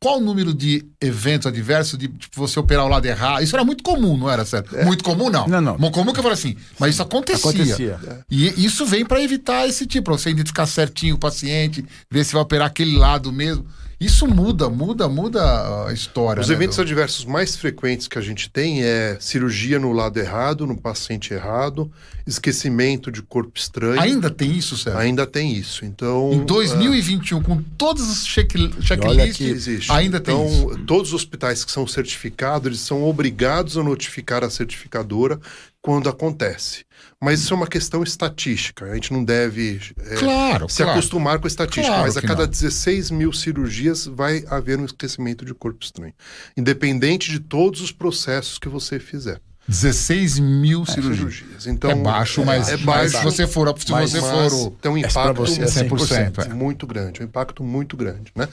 [0.00, 3.42] Qual o número de eventos adversos de tipo, você operar o lado errado?
[3.42, 4.68] Isso era muito comum, não era, sério?
[4.84, 5.48] Muito comum, não.
[5.48, 5.78] Não, não.
[5.78, 7.50] Muito comum que eu falo assim, mas isso acontecia.
[7.50, 8.24] Acontecia.
[8.30, 12.34] E isso vem para evitar esse tipo, pra você identificar certinho o paciente, ver se
[12.34, 13.64] vai operar aquele lado mesmo.
[14.00, 16.40] Isso muda, muda, muda a história.
[16.40, 20.18] Os né, eventos do- adversos mais frequentes que a gente tem é cirurgia no lado
[20.18, 21.90] errado, no paciente errado,
[22.26, 24.00] esquecimento de corpo estranho.
[24.00, 25.00] Ainda tem isso, Sérgio?
[25.00, 25.84] Ainda tem isso.
[25.84, 29.92] Então, Em 2021, com todos os check, checklists, que existe.
[29.92, 30.84] ainda tem então, isso.
[30.86, 35.38] todos os hospitais que são certificados, eles são obrigados a notificar a certificadora
[35.80, 36.84] quando acontece.
[37.24, 38.84] Mas isso é uma questão estatística.
[38.84, 40.92] A gente não deve é, Claro, se claro.
[40.98, 41.86] acostumar com a estatística.
[41.86, 42.50] Claro mas a cada não.
[42.50, 46.12] 16 mil cirurgias vai haver um esquecimento de corpo estranho.
[46.56, 49.40] Independente de todos os processos que você fizer.
[49.66, 51.16] 16 mil cirurgias.
[51.36, 51.66] Cirurgias.
[51.66, 53.16] Então, é baixo, mas, é mas baixo.
[53.16, 55.66] se você for, se Mas- você mas for o- tem um É impacto você é
[55.66, 56.48] 100%, é.
[56.52, 58.46] muito grande, um impacto muito grande, né?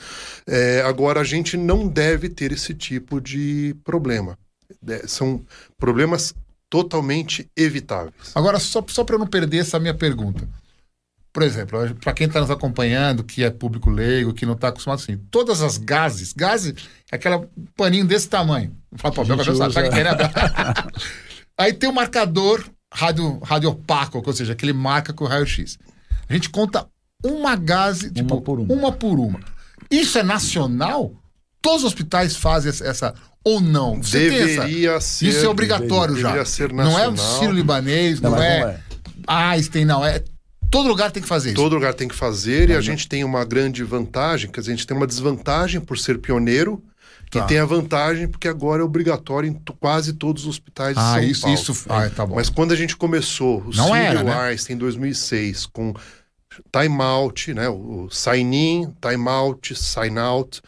[0.47, 4.38] É, agora a gente não deve ter esse tipo de problema.
[4.88, 5.43] É, são
[5.78, 6.34] problemas
[6.72, 8.32] totalmente evitáveis.
[8.34, 10.47] Agora, só, só para eu não perder essa minha pergunta.
[11.34, 14.99] Por exemplo, para quem está nos acompanhando, que é público leigo, que não está acostumado
[14.99, 16.74] assim, todas as gases, gases
[17.11, 18.76] é aquele paninho desse tamanho.
[18.95, 20.28] Fala, pô, gente Abel sabe, Abel?
[21.57, 25.78] Aí tem o marcador rádio, rádio opaco, ou seja, aquele marca com o raio-x.
[26.28, 26.88] A gente conta
[27.24, 28.74] uma gase, tipo, por uma.
[28.74, 29.39] uma por uma.
[29.89, 31.13] Isso é nacional?
[31.61, 33.13] Todos os hospitais fazem essa.
[33.44, 34.02] Ou não?
[34.02, 35.28] Você Deveria ser.
[35.28, 36.28] Isso é obrigatório já.
[36.30, 37.39] deveria ser não é o nacional.
[37.39, 38.80] Ciro Libanês, não, Não, é, não é.
[39.28, 40.06] Einstein, não.
[40.06, 40.24] É,
[40.70, 41.56] todo lugar tem que fazer isso.
[41.56, 44.76] Todo lugar tem que fazer e a gente tem uma grande vantagem, quer dizer, a
[44.76, 46.84] gente tem uma desvantagem por ser pioneiro
[47.30, 47.39] Tá.
[47.39, 51.14] e tem a vantagem porque agora é obrigatório em quase todos os hospitais de Ah,
[51.14, 51.56] São isso, Paulo.
[51.56, 51.86] isso.
[51.88, 52.36] Ah, tá bom.
[52.36, 54.34] Mas quando a gente começou o Não Círio era, né?
[54.50, 55.94] Einstein em 2006 com
[56.72, 60.62] timeout, né, o sign in, timeout, sign out,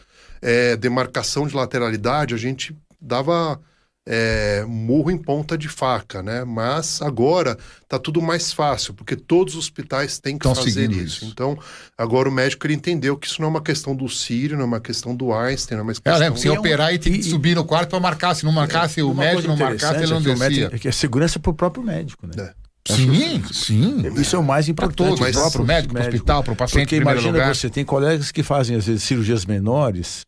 [0.44, 3.58] é, demarcação de lateralidade, a gente dava
[4.06, 6.44] é, murro em ponta de faca, né?
[6.44, 7.56] Mas agora
[7.88, 11.00] tá tudo mais fácil, porque todos os hospitais têm que Tão fazer isso.
[11.00, 11.24] isso.
[11.24, 11.58] Então,
[11.96, 14.66] agora o médico ele entendeu que isso não é uma questão do Sírio, não é
[14.66, 16.12] uma questão do Einstein, não é uma É, questão...
[16.12, 18.00] eu lembro, se E é um- operar e tem que e- subir no quarto para
[18.00, 18.34] marcar.
[18.34, 20.70] Se não marcasse, o Uma médico não marcasse, ele não é o descia.
[20.70, 22.34] é que é segurança para o próprio médico, né?
[22.38, 22.63] É.
[22.86, 24.02] Sim, sim.
[24.20, 25.16] Isso é o mais Para importante.
[25.16, 27.54] todos, o próprio para o médico, para o hospital, para o paciente Porque imagina lugar.
[27.54, 30.26] você, tem colegas que fazem, às vezes, cirurgias menores,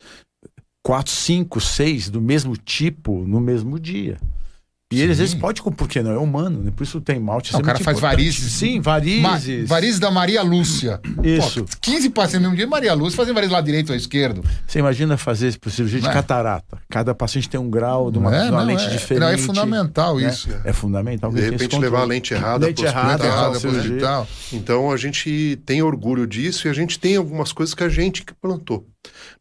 [0.83, 4.17] quatro, cinco, seis do mesmo tipo no mesmo dia.
[4.93, 6.71] E ele às vezes pode, porque não é humano, né?
[6.75, 7.53] Por isso tem malte.
[7.53, 8.53] Não, o cara faz varizes.
[8.53, 9.69] Sim, Ma varizes.
[9.69, 11.01] varizes da Maria Lúcia.
[11.25, 11.65] Isso.
[11.65, 14.45] Pô, 15 pacientes no mesmo dia, Maria Lúcia, fazem varizes lá direito ou esquerdo.
[14.65, 16.13] Você imagina fazer por cirurgia de é?
[16.13, 16.79] catarata.
[16.89, 19.21] Cada paciente tem um grau de uma, é, de uma não, lente é, diferente.
[19.21, 20.29] não, é fundamental né?
[20.29, 20.49] isso.
[20.63, 21.33] É fundamental.
[21.33, 23.89] De repente levar a lente errada Lente pro errada, hospital.
[23.89, 24.29] errada.
[24.53, 28.23] Então a gente tem orgulho disso e a gente tem algumas coisas que a gente
[28.25, 28.87] que plantou.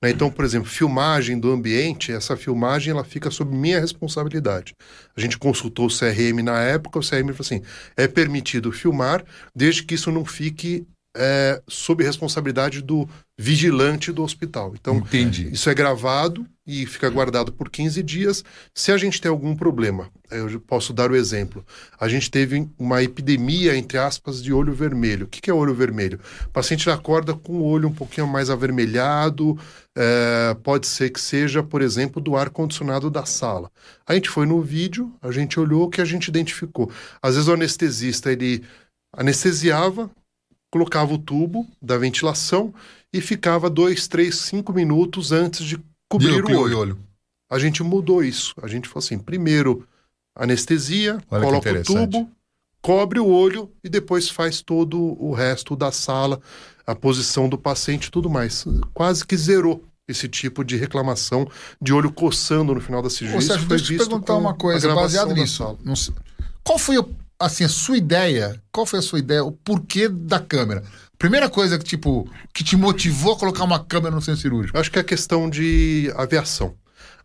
[0.02, 0.10] Né?
[0.10, 4.74] Então, por exemplo, filmagem do ambiente, essa filmagem ela fica sob minha responsabilidade.
[5.16, 7.62] A gente consultou o CRM na época, o CRM falou assim:
[7.96, 9.24] é permitido filmar
[9.56, 10.86] desde que isso não fique
[11.16, 13.08] é sob responsabilidade do
[13.38, 14.74] vigilante do hospital.
[14.80, 15.50] Então, Entendi.
[15.52, 18.44] isso é gravado e fica guardado por 15 dias.
[18.74, 21.66] Se a gente tem algum problema, eu posso dar o exemplo.
[22.00, 25.26] A gente teve uma epidemia, entre aspas, de olho vermelho.
[25.26, 26.20] O que é olho vermelho?
[26.48, 29.58] O paciente acorda com o olho um pouquinho mais avermelhado,
[29.96, 33.70] é, pode ser que seja, por exemplo, do ar-condicionado da sala.
[34.06, 36.92] A gente foi no vídeo, a gente olhou o que a gente identificou.
[37.22, 38.64] Às vezes o anestesista, ele
[39.16, 40.10] anestesiava,
[40.76, 42.74] colocava o tubo da ventilação
[43.14, 46.78] e ficava dois, três, cinco minutos antes de cobrir o olho.
[46.78, 47.00] olho.
[47.50, 48.54] A gente mudou isso.
[48.62, 49.88] A gente falou assim: primeiro
[50.36, 52.30] anestesia, Olha coloca o tubo,
[52.82, 56.42] cobre o olho e depois faz todo o resto da sala,
[56.86, 58.66] a posição do paciente e tudo mais.
[58.94, 61.50] Quase que zerou esse tipo de reclamação
[61.82, 63.38] de olho coçando no final da cirurgia.
[63.38, 65.56] Ô, Isso Sérgio, foi deixa eu te visto perguntar com uma coisa, baseado nisso.
[65.64, 65.78] sala.
[65.86, 66.14] não sei-
[66.66, 66.98] Qual foi
[67.40, 68.62] assim, a sua ideia?
[68.72, 69.44] Qual foi a sua ideia?
[69.44, 70.84] O porquê da câmera?
[71.18, 74.78] Primeira coisa que, tipo, que te motivou a colocar uma câmera no centro cirúrgico.
[74.78, 76.76] Acho que é questão de aviação.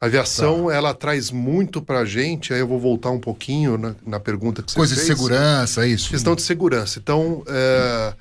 [0.00, 0.74] A aviação, Tá.
[0.74, 4.70] ela traz muito pra gente, aí eu vou voltar um pouquinho na, na pergunta que
[4.70, 5.08] você Coisa de fez.
[5.18, 6.08] segurança, isso.
[6.08, 6.98] Questão de segurança.
[6.98, 8.14] Então, é,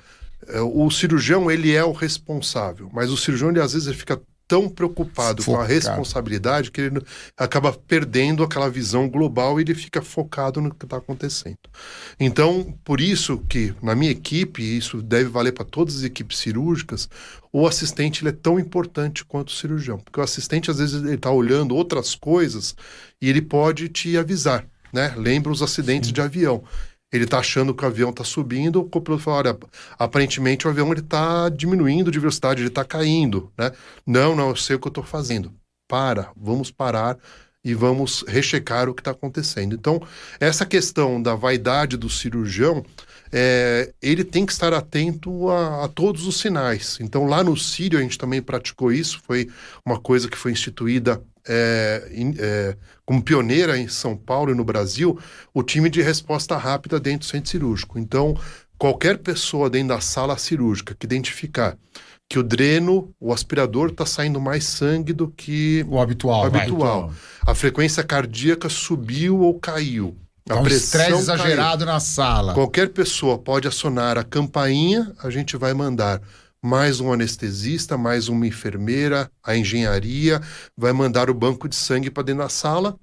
[0.48, 4.20] é, o cirurgião, ele é o responsável, mas o cirurgião, ele, às vezes, ele fica
[4.50, 5.72] tão preocupado com a Focado.
[5.72, 7.00] responsabilidade que ele
[7.36, 11.56] acaba perdendo aquela visão global e ele fica focado no que está acontecendo.
[12.18, 16.38] Então, por isso que na minha equipe, e isso deve valer para todas as equipes
[16.38, 17.08] cirúrgicas,
[17.52, 21.14] o assistente ele é tão importante quanto o cirurgião, porque o assistente às vezes ele
[21.14, 22.74] está olhando outras coisas
[23.22, 25.14] e ele pode te avisar, né?
[25.16, 26.64] Lembra os acidentes de avião.
[27.12, 29.58] Ele está achando que o avião está subindo, o copiloto fala, olha,
[29.98, 33.72] aparentemente o avião está diminuindo de velocidade, ele está caindo, né?
[34.06, 35.52] Não, não, eu sei o que eu estou fazendo.
[35.88, 37.18] Para, vamos parar
[37.64, 39.74] e vamos rechecar o que está acontecendo.
[39.74, 40.00] Então,
[40.38, 42.84] essa questão da vaidade do cirurgião,
[43.32, 46.98] é, ele tem que estar atento a, a todos os sinais.
[47.00, 49.48] Então, lá no Sírio, a gente também praticou isso, foi
[49.84, 54.64] uma coisa que foi instituída é, em- é, como pioneira em São Paulo e no
[54.64, 55.18] Brasil,
[55.54, 57.98] o time de resposta rápida dentro do centro cirúrgico.
[57.98, 58.36] Então,
[58.78, 61.76] qualquer pessoa dentro da sala cirúrgica que identificar
[62.28, 66.60] que o dreno, o aspirador, está saindo mais sangue do que O habitual, o vai.
[66.60, 67.12] habitual.
[67.44, 70.16] A frequência cardíaca subiu ou caiu.
[70.50, 71.18] Tá um estresse caiu.
[71.18, 72.54] exagerado na sala.
[72.54, 76.20] Qualquer pessoa pode acionar a campainha, a gente vai mandar
[76.60, 80.40] mais um anestesista, mais uma enfermeira, a engenharia,
[80.76, 82.98] vai mandar o banco de sangue para dentro da sala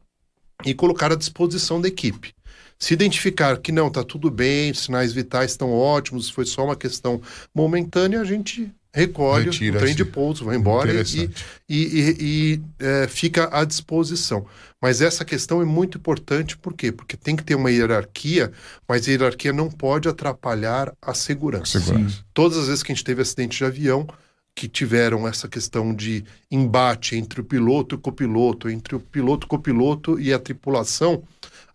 [0.66, 2.34] e colocar à disposição da equipe.
[2.78, 6.76] Se identificar que não, está tudo bem, os sinais vitais estão ótimos, foi só uma
[6.76, 7.22] questão
[7.56, 11.30] momentânea, a gente recolhe Retira, o trem de pouso, vai embora e,
[11.70, 14.45] e, e- e, é, fica à disposição.
[14.82, 16.91] Mas essa questão é muito importante, por quê?
[16.91, 18.52] Porque tem que ter uma hierarquia,
[18.88, 21.80] mas a hierarquia não pode atrapalhar a segurança.
[21.80, 22.24] Segurança.
[22.34, 24.08] Todas as vezes que a gente teve acidente de avião,
[24.56, 29.45] que tiveram essa questão de embate entre o piloto e o copiloto, entre o piloto,
[29.45, 31.22] o copiloto e a tripulação,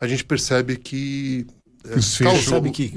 [0.00, 1.46] a gente percebe que
[1.84, 2.88] é, Sabe que,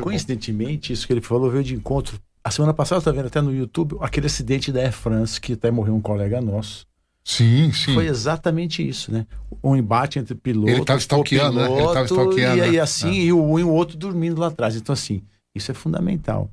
[0.00, 2.20] coincidentemente, isso que ele falou veio de encontro.
[2.46, 5.68] A semana passada, estava vendo até no YouTube, aquele acidente da Air France, que até
[5.68, 6.86] morreu um colega nosso.
[7.24, 7.92] Sim, sim.
[7.92, 9.26] Foi exatamente isso, né?
[9.60, 11.64] Um embate entre piloto Ele tava stalkeando, né?
[11.64, 12.78] Ele tava copiloto, stalkeando, E aí né?
[12.78, 14.76] assim, e o um e o outro dormindo lá atrás.
[14.76, 16.48] Então, assim, isso é fundamental.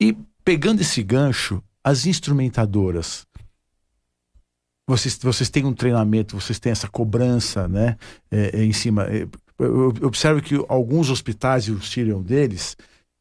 [0.00, 3.24] E pegando esse gancho, as instrumentadoras.
[4.88, 7.96] Vocês, vocês têm um treinamento, vocês têm essa cobrança, né?
[8.28, 9.04] é, é, em cima.
[9.04, 9.22] É,
[9.56, 12.76] eu, eu observo que alguns hospitais, e o Sírio é um deles,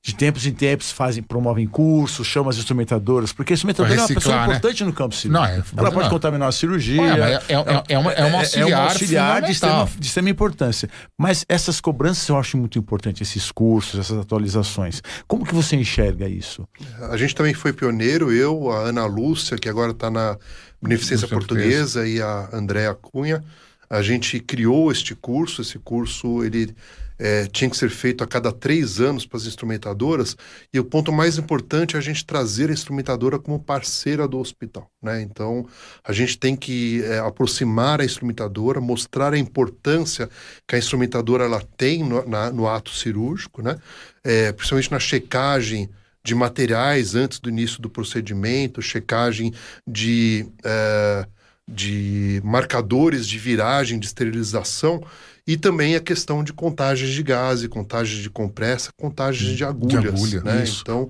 [0.08, 4.08] de tempos em tempos fazem, promovem cursos, chamam as instrumentadoras, porque a instrumentadora é uma
[4.08, 4.56] pessoa reciclar, né?
[4.56, 5.34] importante no campo cirúrgico.
[5.34, 6.10] Não, é Ela pode não.
[6.10, 7.02] contaminar a cirurgia.
[7.02, 10.30] Ué, mas é, é, é, é uma, é uma auxiliar, auxiliar de extrema, de extrema
[10.30, 10.90] importância.
[11.18, 15.04] Mas essas cobranças eu acho muito importante, esses cursos, essas atualizações.
[15.28, 16.66] Como que você enxerga isso?
[17.12, 20.38] A gente também foi pioneiro, eu, a Ana Lúcia, que agora está na
[20.82, 23.44] Beneficência Portuguesa, e a Andréa Cunha.
[23.90, 25.62] A gente criou este curso.
[25.62, 26.74] Esse curso ele
[27.20, 30.36] é, tinha que ser feito a cada três anos para as instrumentadoras.
[30.74, 34.90] E o ponto mais importante é a gente trazer a instrumentadora como parceira do hospital.
[35.02, 35.22] Né?
[35.22, 35.66] Então,
[36.04, 40.30] a gente tem que é, aproximar a instrumentadora, mostrar a importância
[40.68, 43.78] que a instrumentadora ela tem no, na- no ato cirúrgico, né?
[44.24, 45.90] É, principalmente na checagem
[46.28, 49.54] de materiais antes do início do procedimento, checagem
[49.88, 51.26] de, eh,
[51.66, 55.02] de marcadores de viragem, de esterilização,
[55.48, 60.14] e também a questão de contagens de gás, contagens de compressa, contagens de agulhas.
[60.14, 60.64] agulha, né?
[60.64, 60.82] isso.
[60.82, 61.10] Então,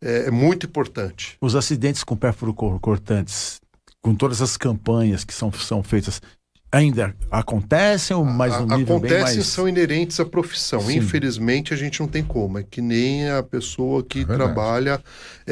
[0.00, 1.36] é, é muito importante.
[1.40, 3.60] Os acidentes com pérfuro cor- cortantes,
[4.02, 6.20] com todas as campanhas que são, são feitas,
[6.76, 9.46] ainda acontecem ou mais A- um nível bem acontecem mais...
[9.48, 10.80] são inerentes à profissão.
[10.80, 10.96] Sim.
[10.96, 12.58] Infelizmente, a gente não tem como.
[12.58, 14.38] É que nem a pessoa que verdade.
[14.38, 14.98] trabalha.
[14.98, 15.02] Com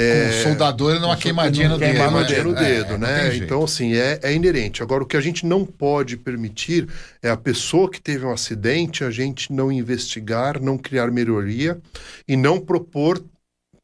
[0.01, 1.91] É, o soldador não uma queimadinha no dedo.
[1.91, 2.27] queimar no né?
[2.27, 3.37] queimadinha no É, dedo, não né?
[3.37, 4.83] Então, assim, é, é inerente.
[4.83, 6.89] Agora, o que a gente não pode permitir
[7.23, 11.81] é a pessoa que teve um acidente, a gente não investigar, não criar melhoria
[12.29, 13.23] e não propor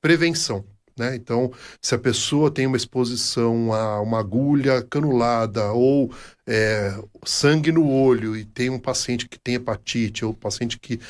[0.00, 0.64] prevenção.
[1.00, 1.16] Né?
[1.16, 6.12] Então, se a pessoa tem uma exposição a uma agulha canulada ou
[6.46, 6.94] é,
[7.24, 11.00] sangue no olho e tem um paciente que tem hepatite ou paciente que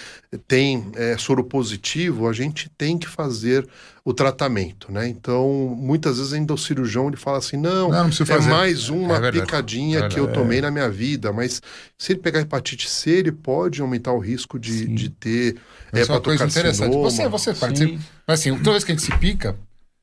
[0.46, 3.66] tem é, soro positivo, a gente tem que fazer
[4.04, 5.08] o tratamento, né?
[5.08, 8.48] Então, muitas vezes ainda o cirurgião ele fala assim, não, Não, não é fazer.
[8.48, 9.40] mais uma É verdade.
[9.40, 11.60] picadinha É que eu tomei na minha vida, mas
[11.98, 15.56] se ele pegar hepatite C, ele pode aumentar o risco de, de ter
[15.92, 16.86] é uma coisa interessante.
[16.86, 17.10] hepatocarcinoma.
[17.10, 18.00] Você, você participa.
[18.26, 19.56] Mas assim, toda vez que a gente se pica,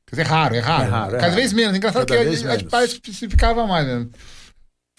[0.08, 0.84] quer dizer, é raro, é raro.
[0.84, 1.36] É raro, é Cada raro.
[1.36, 1.78] vez menos.
[1.78, 4.08] Engraçado Cada que a, vez a gente parece que se ficava mais, né?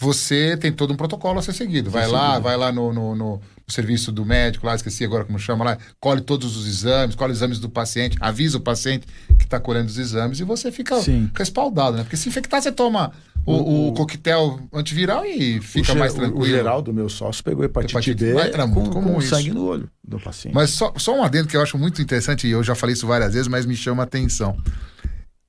[0.01, 1.91] Você tem todo um protocolo a ser seguido.
[1.91, 5.63] Vai lá, vai lá no, no, no- serviço do médico, lá, esqueci agora como chama
[5.65, 9.07] lá, colhe todos os exames, colhe os exames do paciente, avisa o paciente
[9.37, 11.29] que está colhendo os exames e você fica Sim.
[11.35, 12.03] respaldado, né?
[12.05, 13.13] Porque se infectar, você toma
[13.45, 16.41] o, O- o coquetel antiviral e fica mais tranquilo.
[16.43, 19.31] O Geraldo, meu sócio, pegou hepatite, Hepatite B era muito com, comum com isso.
[19.35, 20.55] sangue no olho do paciente.
[20.55, 23.07] Mas só, só um adendo que eu acho muito interessante, e eu já falei isso
[23.07, 24.57] várias vezes, mas me chama a atenção.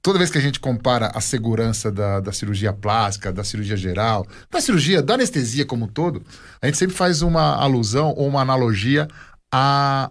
[0.09, 4.25] Toda vez que a gente compara a segurança da, da cirurgia plástica, da cirurgia geral,
[4.49, 6.23] da cirurgia, da anestesia como um todo,
[6.59, 9.07] a gente sempre faz uma alusão ou uma analogia
[9.53, 10.09] a,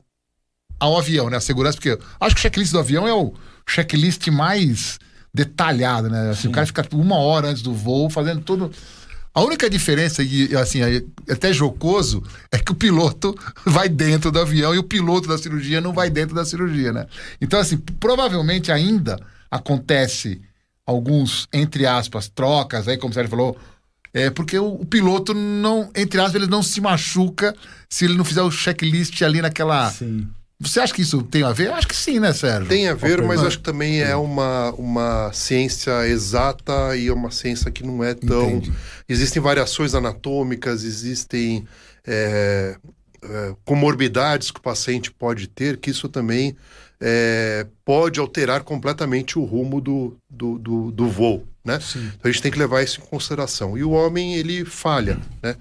[0.79, 1.37] ao avião, né?
[1.37, 3.35] A segurança, porque eu acho que o checklist do avião é o
[3.69, 5.01] checklist mais
[5.35, 6.31] detalhado, né?
[6.31, 8.71] Assim, o cara fica uma hora antes do voo fazendo tudo.
[9.35, 12.23] A única diferença, e assim, é até jocoso,
[12.53, 13.35] é que o piloto
[13.67, 17.09] vai dentro do avião e o piloto da cirurgia não vai dentro da cirurgia, né?
[17.41, 19.19] Então, assim, provavelmente ainda
[19.51, 20.41] acontece
[20.87, 23.57] alguns, entre aspas, trocas, aí, como o Sérgio falou,
[24.13, 27.55] é porque o, o piloto não, entre aspas, ele não se machuca
[27.89, 29.91] se ele não fizer o checklist ali naquela.
[29.91, 30.27] Sim.
[30.61, 31.71] Você acha que isso tem a ver?
[31.71, 32.69] Acho que sim, né, Sérgio?
[32.69, 37.31] Tem a ver, mas acho que também é uma, uma ciência exata e é uma
[37.31, 38.51] ciência que não é tão.
[38.51, 38.73] Entendi.
[39.09, 41.65] Existem variações anatômicas, existem
[42.05, 42.77] é,
[43.23, 46.57] é, comorbidades que o paciente pode ter, que isso também
[47.01, 51.47] é, pode alterar completamente o rumo do, do, do, do voo.
[51.65, 51.79] Né?
[51.81, 52.07] Sim.
[52.07, 53.77] Então a gente tem que levar isso em consideração.
[53.77, 55.19] E o homem, ele falha.
[55.43, 55.55] Né?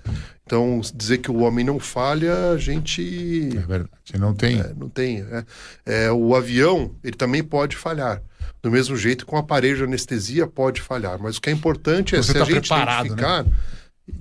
[0.45, 3.89] Então, dizer que o homem não falha, a gente É verdade.
[4.17, 4.59] Não tem.
[4.59, 5.19] é, não tem.
[5.29, 5.45] é.
[5.85, 8.21] É, o avião, ele também pode falhar.
[8.63, 11.19] Do mesmo jeito que um aparelho de anestesia pode falhar.
[11.19, 13.45] Mas o que é importante é Você se a tá gente preparado, identificar,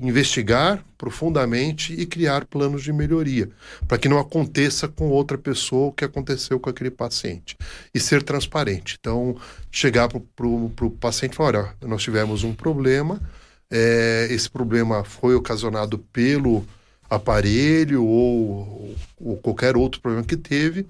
[0.00, 3.48] investigar profundamente e criar planos de melhoria,
[3.86, 7.56] para que não aconteça com outra pessoa o que aconteceu com aquele paciente.
[7.94, 8.96] E ser transparente.
[8.98, 9.36] Então,
[9.70, 13.20] chegar para o paciente e falar: olha, nós tivemos um problema,
[13.70, 16.66] é, esse problema foi ocasionado pelo
[17.08, 20.86] aparelho ou, ou qualquer outro problema que teve.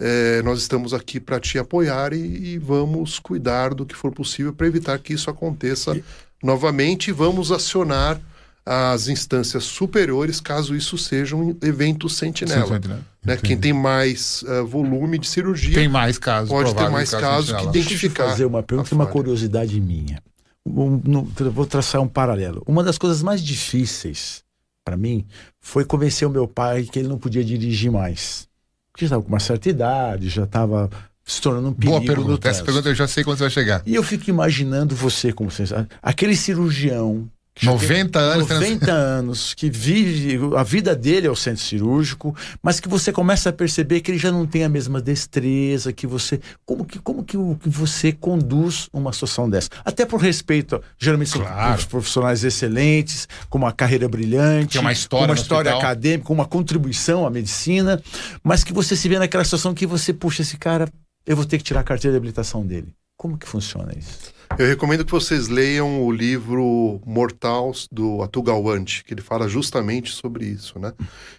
[0.00, 4.52] É, nós estamos aqui para te apoiar e, e vamos cuidar do que for possível
[4.52, 5.96] para evitar que isso aconteça
[6.42, 8.20] novamente e vamos acionar
[8.64, 12.66] as instâncias superiores caso isso seja um evento sentinela.
[12.66, 13.00] Sentinela.
[13.24, 13.36] Né?
[13.36, 16.48] Quem tem mais eh, volume de cirurgia Tem mais casos.
[16.48, 17.66] Pode ter mais caso casos sentinela.
[17.66, 20.22] que Deixa eu identificar fazer uma pergunta uma curiosidade minha.
[20.64, 22.62] Um- no- vou traçar um paralelo.
[22.66, 24.42] Uma das coisas mais difíceis
[24.84, 25.26] para mim
[25.60, 28.46] foi convencer o meu pai que ele não podia dirigir mais.
[28.92, 30.88] Porque já estava com uma certa idade, já estava
[31.24, 32.48] se tornando um perigo Boa pergunta.
[32.48, 33.82] Essa pergunta eu já sei quando você vai chegar.
[33.86, 37.28] E eu fico imaginando você como você sabe, aquele cirurgião
[37.62, 38.48] 90 anos.
[38.48, 43.50] 90 anos, que vive, a vida dele é o centro cirúrgico, mas que você começa
[43.50, 46.40] a perceber que ele já não tem a mesma destreza, que você.
[46.64, 49.68] Como que, como que, que você conduz uma situação dessa?
[49.84, 51.74] Até por respeito, geralmente são Claro.
[51.74, 57.26] prof- profissionais excelentes, com uma carreira brilhante, uma história uma história acadêmica, com uma contribuição
[57.26, 58.02] à medicina,
[58.42, 60.88] mas que você se vê naquela situação que você, puxa, esse cara,
[61.26, 62.88] eu vou ter que tirar a carteira de habilitação dele.
[63.22, 64.32] Como que funciona isso?
[64.58, 70.10] Eu recomendo que vocês leiam o livro Mortals do Atul Gawande, que ele fala justamente
[70.10, 70.92] sobre isso, né?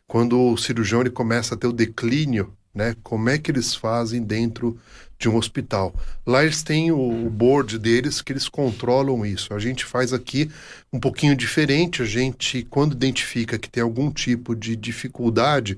[0.08, 2.96] Quando o cirurgião ele começa a ter o declínio, né?
[3.04, 4.80] Como é que eles fazem dentro
[5.20, 5.94] de um hospital?
[6.26, 9.54] Lá eles têm o, o board deles que eles controlam isso.
[9.54, 10.50] A gente faz aqui
[10.92, 12.02] um pouquinho diferente.
[12.02, 15.78] A gente, quando identifica que tem algum tipo de dificuldade,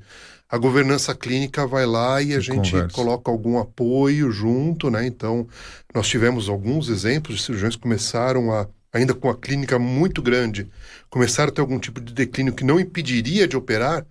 [0.49, 2.95] a governança clínica vai lá e a gente conversa.
[2.95, 5.05] coloca algum apoio junto, né?
[5.05, 5.47] Então,
[5.93, 10.69] nós tivemos alguns exemplos de cirurgiões que começaram a, ainda com a clínica muito grande,
[11.09, 14.05] começaram a ter algum tipo de declínio que não impediria de operar,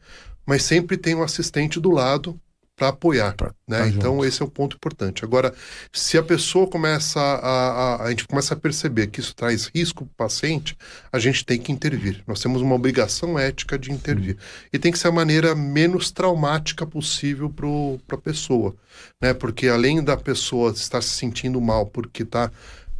[0.44, 2.38] mas sempre tem um assistente do lado
[2.76, 3.34] para apoiar.
[3.34, 3.78] Pra né?
[3.78, 4.24] tá então, junto.
[4.24, 5.24] esse é o ponto importante.
[5.24, 5.54] Agora,
[5.92, 8.04] se a pessoa começa a, a.
[8.04, 10.76] A gente começa a perceber que isso traz risco para o paciente,
[11.12, 12.22] a gente tem que intervir.
[12.26, 14.36] Nós temos uma obrigação ética de intervir.
[14.72, 18.74] E tem que ser a maneira menos traumática possível para a pessoa.
[19.20, 19.32] Né?
[19.32, 22.50] Porque além da pessoa estar se sentindo mal porque está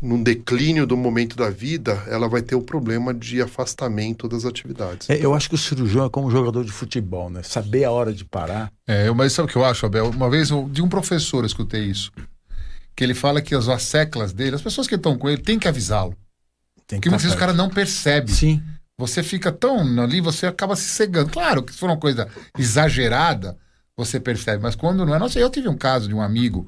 [0.05, 5.09] num declínio do momento da vida, ela vai ter o problema de afastamento das atividades.
[5.09, 7.43] É, eu acho que o cirurgião é como um jogador de futebol, né?
[7.43, 8.71] Saber a hora de parar.
[8.87, 10.11] É, mas sabe o que eu acho, Abel?
[10.11, 12.13] Uma vez eu- de um professor eu escutei isso.
[12.95, 15.59] Que ele fala que as, as seclas dele, as pessoas que estão com ele, tem
[15.59, 16.15] que avisá-lo.
[16.87, 18.31] Tem Porque tá muitas vezes o cara não percebe.
[18.31, 18.63] Sim.
[18.99, 21.31] Você fica tão ali, você acaba se cegando.
[21.31, 23.57] Claro que se for uma coisa exagerada,
[23.97, 24.63] você percebe.
[24.63, 25.19] Mas quando não é.
[25.19, 26.65] Nossa, eu tive um caso de um amigo,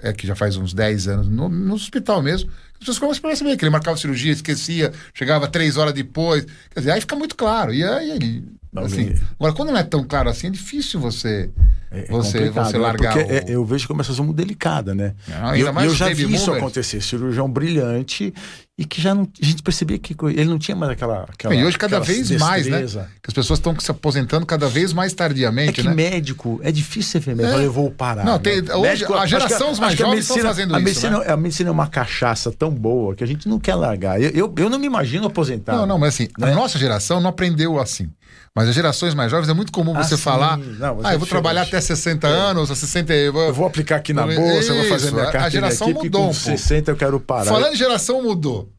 [0.00, 2.50] é, que já faz uns 10 anos, no, no hospital mesmo.
[2.74, 6.44] As pessoas começam a perceber que ele marcava cirurgia, esquecia, chegava três horas depois.
[6.72, 7.72] Quer dizer, aí fica muito claro.
[7.72, 8.44] E aí.
[8.74, 11.50] Assim, agora, quando não é tão claro assim, é difícil você.
[11.90, 12.78] É, é Você- você né?
[12.78, 15.12] largar Porque o- é- eu vejo como essa situação muito delicada, né?
[15.28, 18.32] Não, ainda eu, mais eu já vi isso acontecer, cirurgião brilhante
[18.78, 21.62] e que já não, a gente percebia que ele não tinha mais aquela, aquela e
[21.62, 22.80] hoje, cada vez mais, né?
[22.80, 23.10] destreza.
[23.22, 25.92] Que as pessoas estão se aposentando cada vez mais É tardiamente, que né?
[25.92, 27.66] médico, é difícil ver médico, É.
[27.66, 28.24] eu vou parar.
[28.24, 28.38] Não, né?
[28.38, 31.18] tem- hoje Médico, a geração que- os mais que jovens estão fazendo a isso, medicina,
[31.18, 31.26] né?
[31.30, 34.18] A medicina é uma cachaça tão boa que a gente não quer largar.
[34.18, 35.76] Eu, eu, eu não me imagino aposentar.
[35.76, 36.52] Não, não, mas assim, Né?
[36.52, 38.08] a nossa geração não aprendeu assim.
[38.54, 40.22] Mas as gerações mais jovens é muito comum Ah, você sim.
[40.22, 40.56] falar.
[40.58, 43.12] Não, ah, é eu vou trabalhar até 60 anos, a 60.
[43.14, 43.42] Eu vou...
[43.48, 45.88] Eu vou aplicar aqui na bolsa, eu vou fazer Isso, minha a- a carteira geração
[45.88, 46.58] aqui, mudou com um pouco.
[46.58, 47.46] 60 eu quero parar.
[47.46, 48.70] Falando em geração, mudou.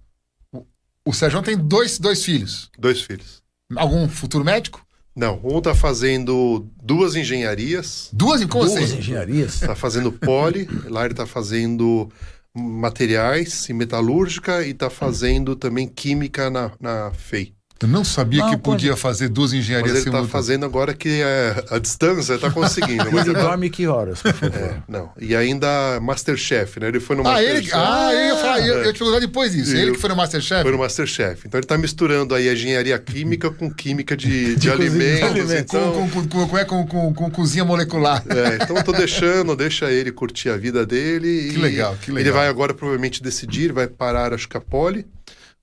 [1.05, 2.69] O, Sérgio tem dois, dois filhos.
[2.77, 3.41] Dois filhos.
[3.75, 4.85] Algum futuro médico?
[5.15, 8.97] Não, um tá fazendo duas engenharias, Duas como Duas assim?
[8.97, 9.59] engenharias.
[9.59, 12.09] tá fazendo poli, lá ele tá fazendo
[12.55, 17.53] materiais e metalúrgica e tá fazendo também química na, na FEI.
[17.84, 20.31] Eu não sabia Não, que pode- podia fazer duas Mas engenharias ele tá simultâneas.
[20.31, 23.11] fazendo agora que é, a distância tá conseguindo.
[23.11, 24.55] mas Ele dorme que horas, por favor?
[24.57, 25.11] é, não.
[25.19, 26.88] E ainda Masterchef, né?
[26.88, 27.57] Ele foi no Ah, Masterchef.
[27.59, 27.71] ele.
[27.73, 29.75] Ah, eu ia falar, eu, eu ia te perguntar depois disso.
[29.75, 30.61] E Ele eu- que foi no Masterchef?
[30.63, 31.43] Foi no Masterchef.
[31.47, 35.51] Então ele tá misturando aí a engenharia química com química de, de, de alimentos.
[35.51, 38.23] Então, com, com, com, com, com, com, com cozinha molecular.
[38.29, 41.49] É, então eu tô deixando, deixa ele curtir a vida dele.
[41.51, 42.34] Que e legal, que Ele legal.
[42.36, 45.05] vai agora provavelmente decidir, vai parar acho que a poli,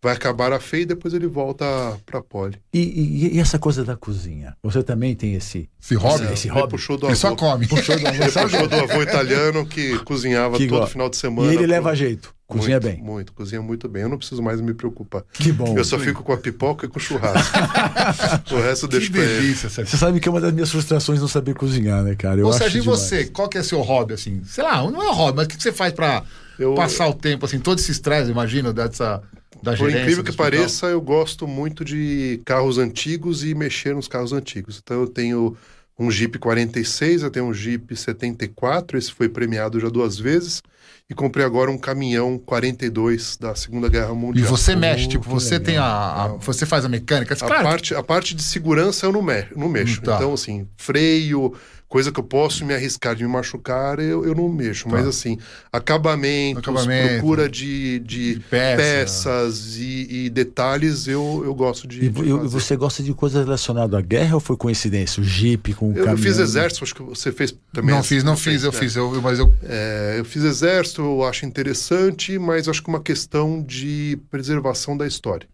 [0.02, 1.64] vai acabar a FEI e depois ele volta
[2.06, 2.56] pra poli.
[2.72, 4.56] E, e- e essa coisa da cozinha?
[4.62, 6.32] Você também tem esse, Esse hobby?
[6.32, 6.70] esse Ele hobby?
[6.70, 7.20] puxou do Ele avô.
[7.20, 7.66] só come.
[7.66, 8.16] Puxou do avô.
[8.22, 11.48] Ele puxou do avô italiano que cozinhava Que todo final de E semana.
[11.48, 12.34] ele pro- leva jeito.
[12.46, 13.02] Cozinha muito, bem.
[13.04, 14.02] Muito, cozinha muito bem.
[14.02, 15.22] Eu não preciso mais me preocupar.
[15.32, 15.76] Que bom.
[15.78, 17.56] Eu só fico com a pipoca e com o churrasco.
[18.52, 19.34] o resto eu Que deixo pra ele.
[19.42, 19.68] delícia.
[19.68, 22.40] Você sabe que é uma das minhas frustrações não saber cozinhar, né, cara?
[22.40, 23.26] Eu Ô, acho Sérgio, e você?
[23.26, 24.42] Qual que é seu hobby, assim?
[24.44, 26.24] Sei lá, não é hobby, mas o que você faz pra
[26.58, 29.22] Eu- passar o tempo, assim, todo esse estresse, imagina, dessa,
[29.62, 34.32] da Por incrível que pareça, eu gosto muito de carros antigos e mexer nos carros
[34.32, 34.80] antigos.
[34.82, 35.56] Então eu tenho
[35.98, 40.62] um Jeep 46, eu tenho um Jeep 74, esse foi premiado já duas vezes,
[41.10, 44.48] e comprei agora um caminhão 42 da Segunda Guerra E Mundial.
[44.48, 45.64] você mexe, tipo, você legal.
[45.66, 47.34] tem a, a- Você faz a mecânica.
[47.34, 50.00] A, Claro, parte, a parte de segurança eu não, me, não mexo.
[50.00, 50.16] Tá.
[50.16, 51.52] Então, assim, freio,
[51.90, 54.88] coisa que eu posso me arriscar de me machucar, eu, eu não mexo.
[54.88, 55.36] Mas, assim,
[55.72, 57.08] acabamentos, Acabamento.
[57.14, 58.76] procura de, de, De peça.
[58.82, 63.98] peças e, e detalhes, eu, eu gosto de, E, de você gosta de coisas relacionadas
[63.98, 65.20] à guerra ou foi coincidência?
[65.20, 66.16] O Jeep com o Eu caminhão?
[66.18, 67.94] fiz exército, acho que você fez também.
[67.94, 68.78] não fiz, não fez, fiz, eu né?
[68.78, 69.52] fiz, eu, eu- mas eu.
[69.64, 75.06] É, eu fiz exército, eu acho interessante, mas acho que uma questão de preservação da
[75.06, 75.48] história.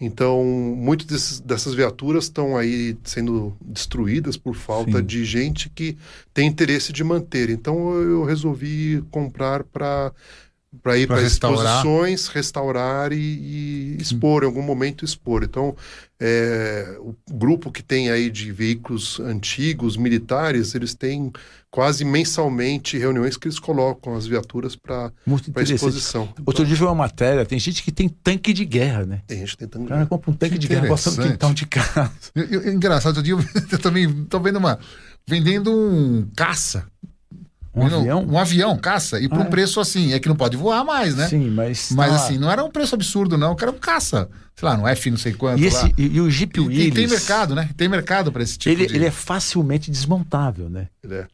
[0.00, 5.04] Então, muitas dessas viaturas estão aí sendo destruídas por falta Sim.
[5.04, 5.96] de gente que
[6.32, 7.48] tem interesse de manter.
[7.48, 10.12] Então, eu resolvi comprar para
[10.82, 15.42] para ir para exposições, restaurar e, e expor, em algum momento expor.
[15.44, 15.76] Então,
[16.20, 21.32] é, o grupo que tem aí de veículos antigos, militares, eles têm
[21.70, 25.10] quase mensalmente reuniões que eles colocam as viaturas para
[25.62, 26.32] exposição.
[26.46, 29.22] Outro dia vi uma matéria, tem gente que tem tanque de guerra, né?
[29.26, 29.84] Tem gente tentando.
[29.84, 32.10] O cara compra um tanque Que de guerra botando no quintal de casa.
[32.34, 33.40] eu- eu- engraçado, outro dia eu,
[33.72, 34.78] eu também tô vendo uma.
[35.26, 36.86] Vendendo um caça.
[37.74, 38.26] Um avião?
[38.30, 39.18] Um avião, caça.
[39.20, 39.50] E por Ah, um é?
[39.50, 40.12] preço assim.
[40.12, 41.26] É que não pode voar mais, né?
[41.28, 41.90] Sim, mas.
[41.92, 43.56] Mas tá- assim, não era um preço absurdo, não.
[43.60, 44.28] É um caça.
[44.54, 45.58] Sei lá, no F não sei quanto.
[45.60, 45.68] E, lá.
[45.68, 47.10] esse, e, e o Jeep E tem, Willys.
[47.10, 47.68] mercado, né?
[47.76, 48.94] Tem mercado para esse tipo ele, de.
[48.94, 50.88] ele é facilmente desmontável, né?
[51.02, 51.26] Ele é.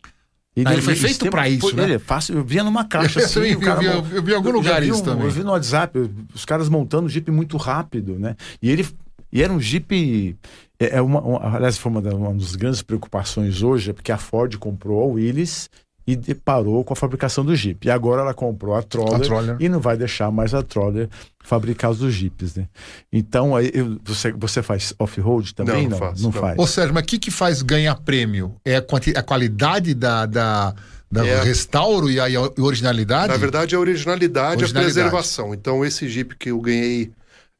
[0.65, 1.85] Ah, ele foi feito pra isso, né?
[1.85, 2.37] Ele é fácil.
[2.37, 3.39] Eu via numa caixa Eu assim.
[3.41, 5.25] o vi, cara eu vi- eu vi em algum já lugar isso um- também.
[5.27, 8.35] Eu vi no WhatsApp, os caras montando o Jeep muito rápido, né?
[8.63, 8.87] E ele.
[9.33, 10.37] E era um Jeep.
[10.79, 14.11] É é uma, uma- aliás, foi uma, da- uma das grandes preocupações hoje, é porque
[14.11, 15.69] a Ford comprou a Willys
[16.13, 17.87] e de- parou com a fabricação do Jeep.
[17.87, 19.57] E agora ela comprou a Troller, A Troller.
[19.61, 21.09] e não vai deixar mais a Troller
[21.43, 22.69] fabricar os Jeeps, né?
[23.13, 25.85] Então, aí, eu- você, você faz off-road também?
[25.85, 26.41] Não, não faço, Não não.
[26.41, 26.59] faz.
[26.59, 28.55] Ô, Sérgio, mas o que, que faz ganhar prêmio?
[28.65, 30.75] É a, quanti- a qualidade da, da,
[31.11, 31.43] da É.
[31.43, 33.29] restauro e a, e a originalidade?
[33.29, 34.99] Na verdade, a originalidade, Originalidade.
[34.99, 35.55] a preservação.
[35.55, 37.11] Então, esse Jeep que eu ganhei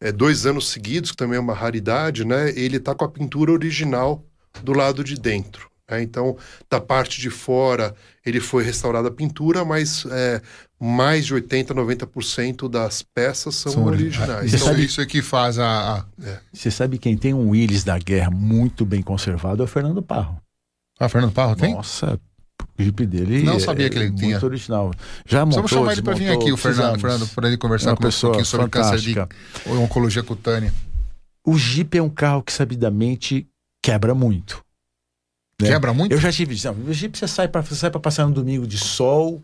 [0.03, 2.51] é, dois anos seguidos, que também é uma raridade, né?
[2.57, 4.25] Ele tá com a pintura original
[4.65, 5.70] do lado de dentro.
[5.91, 6.03] Né?
[6.03, 6.37] Então,
[6.71, 10.41] da parte de fora, ele foi restaurada a pintura, mas é,
[10.79, 14.53] mais de 80%, 90% das peças são, São ori- originais.
[14.53, 15.99] Isso, Então, isso é que faz a.
[15.99, 16.05] a...
[16.53, 20.41] Você sabe quem tem um Willys da guerra muito bem conservado é o Fernando Parro.
[20.99, 21.75] Ah, Fernando Parro tem?
[21.75, 22.21] Nossa,
[22.79, 24.45] o Jeep dele Não é sabia que ele muito tinha.
[24.45, 24.91] original.
[25.27, 27.01] Já montou, Vamos chamar ele para vir aqui, o Fernando.
[27.01, 29.29] Fernando para ele É conversar uma com um pessoa pouquinho sobre câncer de fantástica.
[29.83, 30.73] oncologia cutânea.
[31.43, 33.47] O Jeep é um carro que sabidamente
[33.83, 34.63] quebra muito.
[35.63, 35.71] Né?
[35.71, 36.13] Quebra muito?
[36.13, 36.57] Eu já tive.
[36.65, 39.43] Não, o Jeep você sai para você sai para passear no domingo de sol,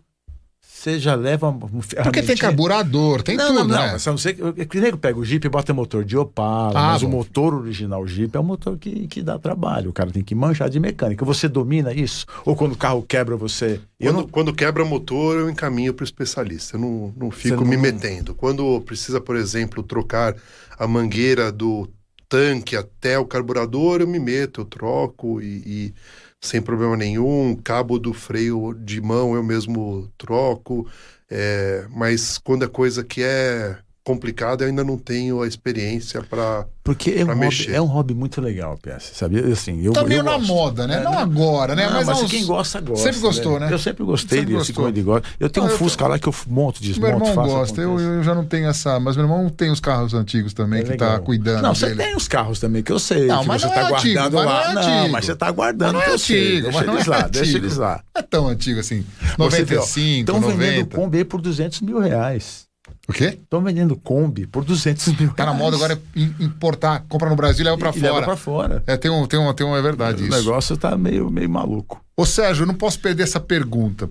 [0.61, 1.57] você já leva um
[2.03, 3.91] Porque tem carburador, tem não, tudo, não, não, né?
[3.93, 6.15] mas a não ser que, o que nego pega o Jeep e bota motor de
[6.15, 7.17] Opala, Ah, mas o bom.
[7.17, 9.89] motor original Jeep é um motor que, que dá trabalho.
[9.89, 11.25] O cara tem que manjar de mecânica.
[11.25, 12.25] Você domina isso?
[12.45, 13.81] Ou quando o carro quebra, você.
[13.99, 16.77] Eu Quando, não, quando quebra motor, eu encaminho para o especialista.
[16.77, 18.35] Eu não, não fico não- me metendo.
[18.35, 20.35] Quando precisa, por exemplo, trocar
[20.77, 21.89] a mangueira do
[22.29, 25.93] tanque até o carburador, eu me meto, eu troco e, e
[26.41, 27.55] sem problema nenhum.
[27.55, 30.87] Cabo do freio de mão eu mesmo troco.
[31.29, 33.77] É, mas quando é coisa que é
[34.07, 36.65] complicada, eu ainda não tenho a experiência para.
[36.81, 37.71] Porque é um, pra hobby, mexer.
[37.73, 39.39] é um hobby muito legal, PS, sabe?
[39.51, 40.47] Assim, eu, Tá eu meio na gosto.
[40.47, 40.95] moda, né?
[40.95, 41.17] É, Não né?
[41.17, 41.85] agora, né?
[41.85, 43.03] Não, mas mas há uns- quem gosta, gosta.
[43.03, 43.67] Sempre gostou, né?
[43.69, 45.27] Eu sempre gostei Sempre desse coisa de gosta.
[45.37, 47.81] Eu tenho Não, um eu Fusca lá que eu monto, Meu desmonto, irmão faço, gosta,
[47.81, 48.97] eu, eu já não tenho essa.
[49.01, 51.19] Mas meu irmão tem os carros antigos também, É que tá legal.
[51.23, 52.03] cuidando Não, você dele.
[52.03, 53.27] tem os carros também, que eu sei.
[53.27, 54.71] Não, que mas você não tá é antigo, guardando mas não lá.
[54.71, 56.37] é Não, mas você tá guardando, Mas não que é eu sei.
[56.37, 58.03] antigo, Deixa mas não eles é lá, deixa eles lá.
[58.15, 59.03] Não é tão antigo assim.
[59.37, 60.95] Você vê, ó, 95, Estão vendendo 90.
[60.95, 62.65] Kombi por 200 mil reais.
[63.07, 63.39] O quê?
[63.41, 65.63] Estão vendendo Kombi por 200 mil Tá na reais.
[65.63, 68.25] moda agora é im- importar, compra no Brasil e leva pra E leva fora.
[68.25, 68.83] pra fora.
[68.85, 70.37] É, tem um, tem um, tem um, é verdade O isso.
[70.37, 72.01] negócio tá meio, meio maluco.
[72.17, 74.09] Ô Sérgio, eu não posso perder essa pergunta.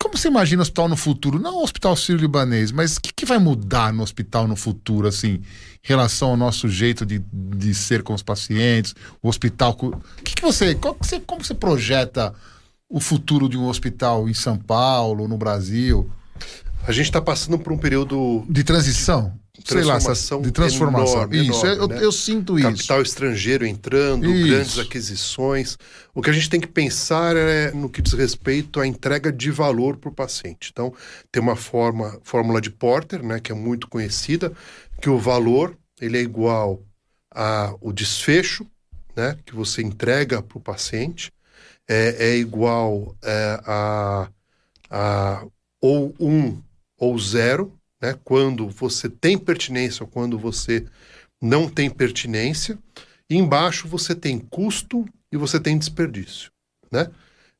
[0.00, 1.38] Como você imagina o hospital no futuro?
[1.38, 5.34] Não o hospital sírio-libanês, mas o que, que vai mudar no hospital no futuro, assim,
[5.34, 5.42] em
[5.82, 9.76] relação ao nosso jeito de, de ser com os pacientes, o hospital.
[9.80, 9.92] O
[10.24, 11.20] que, que você, que você.
[11.20, 12.34] Como você projeta
[12.88, 16.10] o futuro de um hospital em São Paulo, no Brasil?
[16.86, 19.38] A gente está passando por um período De transição?
[19.64, 21.14] Sei lá, essa- Transformação de transformação.
[21.14, 22.04] enorme, isso, eu, enorme, né?
[22.04, 22.68] eu sinto isso.
[22.68, 24.46] capital estrangeiro entrando, Isso.
[24.48, 25.76] grandes aquisições.
[26.12, 29.50] O que a gente tem que pensar é no que diz respeito à entrega de
[29.52, 30.70] valor para o paciente.
[30.72, 30.92] Então,
[31.30, 34.52] tem uma forma, fórmula de Porter, né, que é muito conhecida,
[35.00, 36.82] que o valor ele é igual
[37.30, 38.66] ao desfecho,
[39.14, 41.30] né, que você entrega para o paciente,
[41.88, 44.28] é, é igual é, a,
[44.90, 45.44] a
[45.80, 46.60] ou um
[47.02, 50.86] ou zero, né, quando você tem pertinência ou quando você
[51.40, 52.78] não tem pertinência.
[53.28, 56.52] E embaixo você tem custo e você tem desperdício,
[56.92, 57.10] né?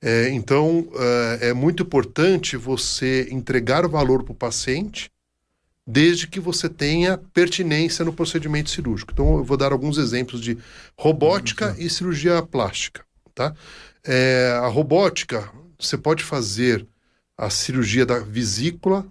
[0.00, 0.88] É, então
[1.40, 5.10] é, é muito importante você entregar valor para o paciente,
[5.84, 9.12] desde que você tenha pertinência no procedimento cirúrgico.
[9.12, 10.56] Então eu vou dar alguns exemplos de
[10.96, 13.54] robótica e cirurgia plástica, tá?
[14.04, 16.86] É, a robótica você pode fazer
[17.36, 19.04] a cirurgia da vesícula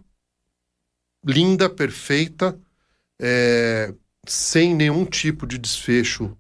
[1.26, 2.58] linda, perfeita,
[3.22, 3.94] é,
[4.28, 6.36] sem nenhum tipo de desfecho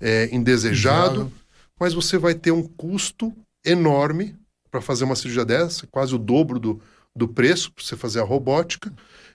[0.00, 1.32] é, indesejado,
[1.78, 3.34] mas você vai ter um custo
[3.64, 4.36] enorme
[4.70, 6.80] para fazer uma cirurgia dessa, quase o dobro do,
[7.14, 8.92] do preço para você fazer a robótica,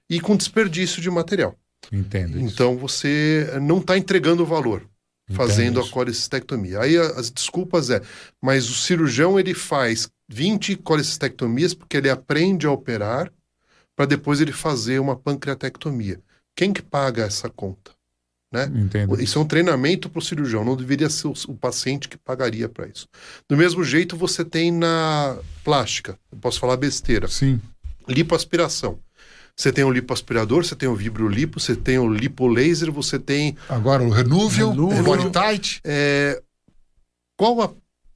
[0.10, 1.56] e com desperdício de material.
[1.92, 2.38] Entendo.
[2.38, 2.54] isso.
[2.54, 4.88] Então você não está entregando valor
[5.32, 5.90] fazendo isso.
[5.90, 6.80] a colecistectomia.
[6.82, 8.02] Aí as desculpas é,
[8.42, 13.32] mas o cirurgião ele faz 20 colecistectomias porque ele aprende a operar
[14.02, 16.20] para depois ele fazer uma pancreatectomia.
[16.56, 17.92] Quem que paga essa conta?
[18.52, 18.68] Né?
[18.74, 19.22] Entendo.
[19.22, 22.68] Isso é um treinamento para o cirurgião, não deveria ser o, o paciente que pagaria
[22.68, 23.08] para isso.
[23.48, 27.62] Do mesmo jeito você tem na plástica, eu posso falar besteira, Sim.
[28.08, 28.98] lipoaspiração.
[29.56, 34.02] Você tem o lipoaspirador, você tem o vibrolipo, você tem o lipolaser, você tem Agora
[34.02, 35.00] o Renúvel, Renúvel.
[35.00, 35.80] o Body Tight.
[35.84, 36.42] é,
[37.38, 37.70] qual a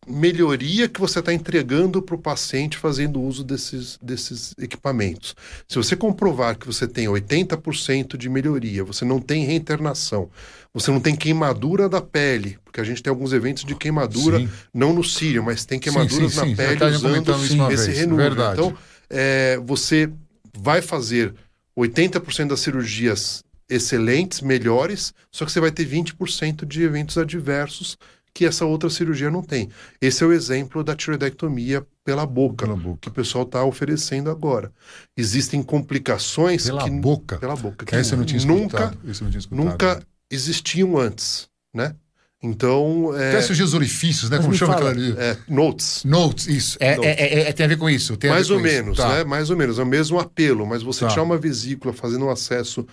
[0.07, 5.35] melhoria que você está entregando para o paciente fazendo uso desses, desses equipamentos.
[5.67, 10.29] Se você comprovar que você tem 80% de melhoria, você não tem reinternação,
[10.73, 14.49] você não tem queimadura da pele, porque a gente tem alguns eventos de queimadura, Sim.
[14.73, 16.49] não no cílio, mas tem queimaduras sim, sim.
[16.51, 17.97] na pele tá usando uma esse vez.
[17.99, 18.25] renúvel.
[18.25, 18.59] Verdade.
[18.59, 18.77] Então,
[19.09, 20.09] é, você
[20.57, 21.33] vai fazer
[21.77, 27.97] 80% das cirurgias excelentes, melhores, só que você vai ter 20% de eventos adversos
[28.36, 29.69] que essa outra cirurgia não tem.
[30.01, 32.99] Esse é o exemplo da tiroidectomia pela boca, Pela boca.
[33.01, 34.73] que o pessoal está oferecendo agora.
[35.15, 37.38] Existem complicações Pela que boca.
[37.38, 38.99] pela boca Que essa eu não tinha nunca escutado.
[39.09, 39.65] Esse eu não tinha escutado.
[39.65, 41.95] nunca existiam antes, né?
[42.43, 44.38] Então, é, surgir os orifícios, né?
[44.38, 45.15] Mas Como chama fala, aquilo ali?
[45.19, 46.03] é, notes.
[46.03, 46.77] Notes, isso.
[46.79, 47.09] É, Notes.
[47.09, 48.15] é- é- é- tem a ver com isso.
[48.27, 49.07] Mais ou menos, Tá.
[49.15, 49.23] né?
[49.23, 51.07] Mais ou menos, é o mesmo apelo, mas você Tá.
[51.07, 52.86] tirar uma vesícula fazendo um acesso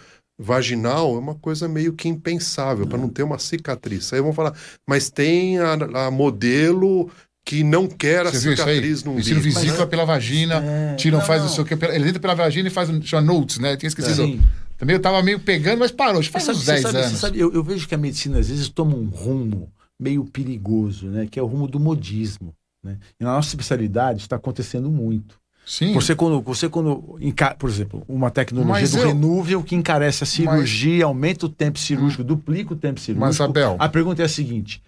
[0.42, 4.12] vaginal é uma coisa meio que impensável, para não ter uma cicatriz.
[4.12, 4.54] Aí vão falar,
[4.86, 5.72] mas tem a,
[6.06, 7.10] a modelo
[7.44, 9.40] que não quer a cicatriz no umbigo.
[9.40, 11.48] vesícula pela vagina, É, tiram, não, faz não.
[11.48, 11.74] não sei o que.
[11.86, 13.72] Ele entra pela vagina e faz um, chama notes, né?
[13.72, 14.16] Eu tinha esquecido.
[14.24, 14.40] Sim.
[14.78, 16.18] Também eu tava meio pegando, mas parou.
[16.20, 17.20] Acho que faz Você uns sabe- 10 você sabe- anos.
[17.20, 21.26] sabe, eu, eu vejo que a medicina às vezes toma um rumo meio perigoso, né?
[21.30, 22.52] Que é o rumo do modismo.
[22.84, 22.98] Né?
[23.20, 25.36] E na nossa especialidade está acontecendo muito.
[25.64, 25.92] Sim.
[25.94, 27.18] Você quando, você quando
[27.58, 31.78] por exemplo, uma tecnologia Mas do eu- renúvel que encarece a cirurgia, aumenta o tempo
[31.78, 33.26] cirúrgico, duplica o tempo cirúrgico.
[33.26, 34.82] Mas, Abel- a pergunta é a seguinte: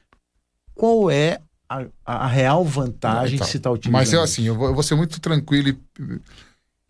[0.74, 3.92] qual é a, a real vantagem Então, de se estar utilizando?
[4.00, 4.32] Mas eu isso?
[4.32, 5.78] assim, eu vou, eu vou ser muito tranquilo e.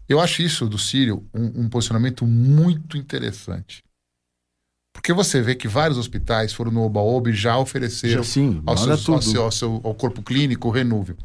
[0.08, 3.82] Eu acho isso do Sírio um, um posicionamento muito interessante.
[4.92, 8.76] Porque você vê que vários hospitais foram no Oba-Oba e já ofereceram Já, sim, ao,
[8.76, 11.16] seu, ao, seu, ao, seu- ao corpo clínico o renúvel.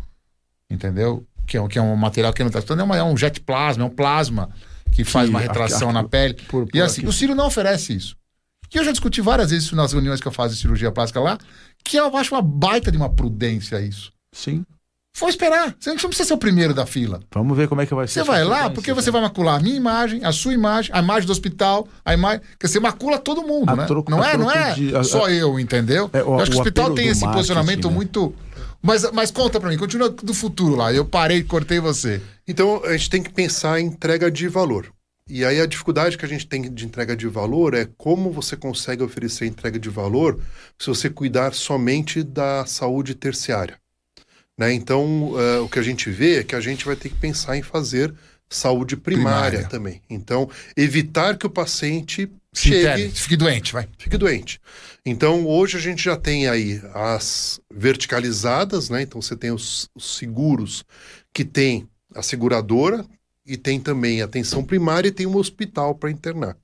[0.70, 1.26] Entendeu?
[1.50, 3.18] Que é, um- que é um material que não está estudando, é, uma- é um
[3.18, 4.50] jet plasma, é um plasma
[4.92, 6.36] que faz uma a- retração na pele.
[6.48, 7.10] por- E por assim, aqui.
[7.10, 8.16] o Ciro não oferece isso.
[8.74, 11.20] E eu já discuti várias vezes isso nas reuniões que eu faço de cirurgia plástica
[11.20, 11.40] lá,
[11.84, 14.12] que eu acho uma baita de uma prudência isso.
[14.32, 14.64] Sim.
[15.18, 15.76] Foi esperar.
[15.80, 17.20] Você não precisa ser o primeiro da fila.
[17.34, 18.14] Vamos ver como é que vai ser.
[18.20, 21.26] Você vai lá porque você vai macular a minha imagem, a sua imagem, a imagem
[21.26, 22.42] do hospital, a imagem.
[22.52, 23.86] Porque você macula todo mundo, A né?
[23.86, 26.12] troco- não é, não é de- a- só eu, entendeu?
[26.14, 27.94] É, o- eu acho que o hospital tem esse posicionamento né?
[27.96, 28.34] muito.
[28.82, 30.94] Mas, mas conta pra mim, continua do futuro lá.
[30.94, 32.22] Eu parei, cortei você.
[32.48, 34.92] Então, a gente tem que pensar em entrega de valor.
[35.28, 38.58] E aí a dificuldade que a gente tem de entrega de valor é como você
[38.58, 40.42] consegue oferecer entrega de valor
[40.80, 43.78] se você cuidar somente da saúde terciária.
[44.58, 44.74] Né?
[44.74, 47.56] Então, eh, o que a gente vê é que a gente vai ter que pensar
[47.56, 48.12] em fazer
[48.50, 49.70] saúde primária, Primária.
[49.70, 50.02] também.
[50.10, 53.88] Então, evitar que o paciente Se chegue intere, fique doente, vai.
[53.98, 54.60] fique doente.
[55.06, 59.04] Então, hoje a gente já tem aí as verticalizadas, né?
[59.04, 60.84] Então, você tem os, os seguros
[61.34, 63.06] que tem a seguradora
[63.46, 66.56] e tem também a atenção primária e tem um hospital para internar.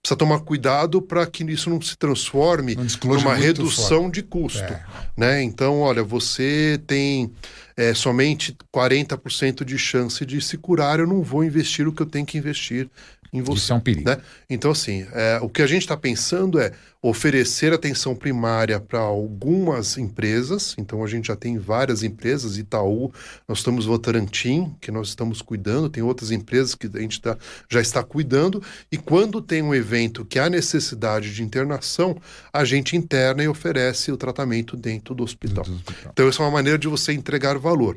[0.00, 4.60] Precisa tomar cuidado para que isso não se transforme disclosure numa redução de custo.
[4.60, 4.84] É.
[5.16, 5.42] Né?
[5.42, 7.30] Então, olha, você tem
[7.76, 12.06] é, somente 40% de chance de se curar, eu não vou investir o que eu
[12.06, 12.88] tenho que investir
[13.32, 13.58] em você.
[13.58, 14.08] Isso é um perigo.
[14.08, 14.20] Né?
[14.48, 19.96] Então, assim, é, o que a gente está pensando é oferecer atenção primária para algumas
[19.96, 20.74] empresas.
[20.78, 23.10] Então, a gente já tem várias empresas, Itaú,
[23.48, 27.36] nós estamos Votorantim, que nós estamos cuidando, tem outras empresas que a gente tá-
[27.68, 28.62] já está cuidando.
[28.90, 32.16] E quando tem um evento que há necessidade de internação,
[32.52, 35.64] a gente interna e oferece o tratamento dentro do hospital.
[35.64, 36.12] Do hospital.
[36.12, 37.96] Então, essa é uma maneira de você entregar valor.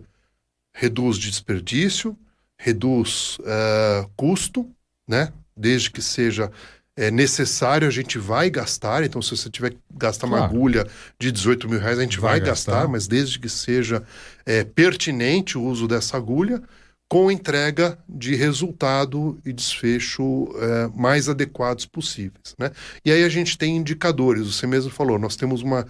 [0.74, 2.18] Reduz desperdício,
[2.58, 4.68] reduz eh, custo,
[5.08, 5.32] né?
[5.56, 6.52] Desde que seja
[6.98, 9.04] eh, necessário, a gente vai gastar.
[9.04, 10.54] Então, se você tiver que gastar uma Claro.
[10.54, 10.88] agulha
[11.20, 12.88] de 18 mil reais, a gente Vai vai, gastar, gastar.
[12.88, 14.02] mas desde que seja
[14.46, 16.62] eh, pertinente o uso dessa agulha,
[17.08, 22.72] com entrega de resultado e desfecho eh, mais adequados possíveis, né?
[23.06, 25.86] E aí a gente tem indicadores, você mesmo falou, nós temos uma...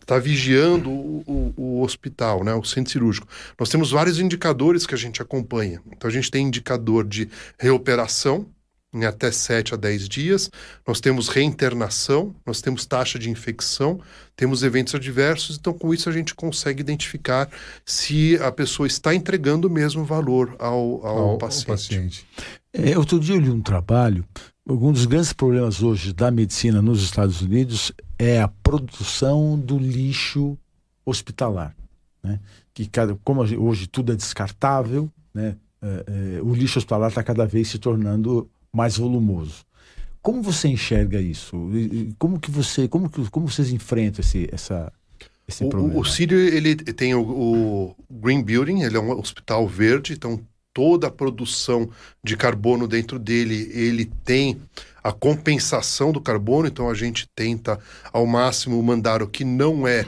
[0.00, 2.52] Está vigiando o, o- o hospital, né?
[2.54, 3.28] O centro cirúrgico.
[3.58, 5.80] Nós temos vários indicadores que a gente acompanha.
[5.92, 7.28] Então a gente tem indicador de
[7.58, 8.46] reoperação,
[8.92, 10.50] em até 7 a 10 dias.
[10.86, 14.00] Nós temos reinternação, nós temos taxa de infecção,
[14.34, 15.56] temos eventos adversos.
[15.58, 17.48] Então, com isso, a gente consegue identificar
[17.84, 21.66] se a pessoa está entregando mesmo valor ao, ao, Ao- ao paciente.
[21.66, 22.26] paciente.
[22.72, 24.24] É, outro dia eu li um trabalho.
[24.66, 30.58] Um dos grandes problemas hoje da medicina nos Estados Unidos é a produção do lixo
[31.04, 31.74] hospitalar.
[32.22, 32.38] Né?
[32.74, 35.56] Que cada, como hoje tudo é descartável, né?
[35.80, 39.64] É, é, o lixo hospitalar está cada vez se tornando mais volumoso.
[40.22, 41.56] Como você enxerga isso?
[42.18, 44.92] Como que você, como que, como vocês enfrentam esse, essa,
[45.46, 45.94] esse O, problema?
[45.94, 50.40] o, o Sírio, ele tem o, o Green Building, ele é um hospital verde, então
[50.74, 51.90] toda a produção
[52.22, 54.60] de carbono dentro dele, ele tem
[55.02, 57.80] a compensação do carbono, então a gente tenta
[58.12, 60.04] ao máximo mandar o que não é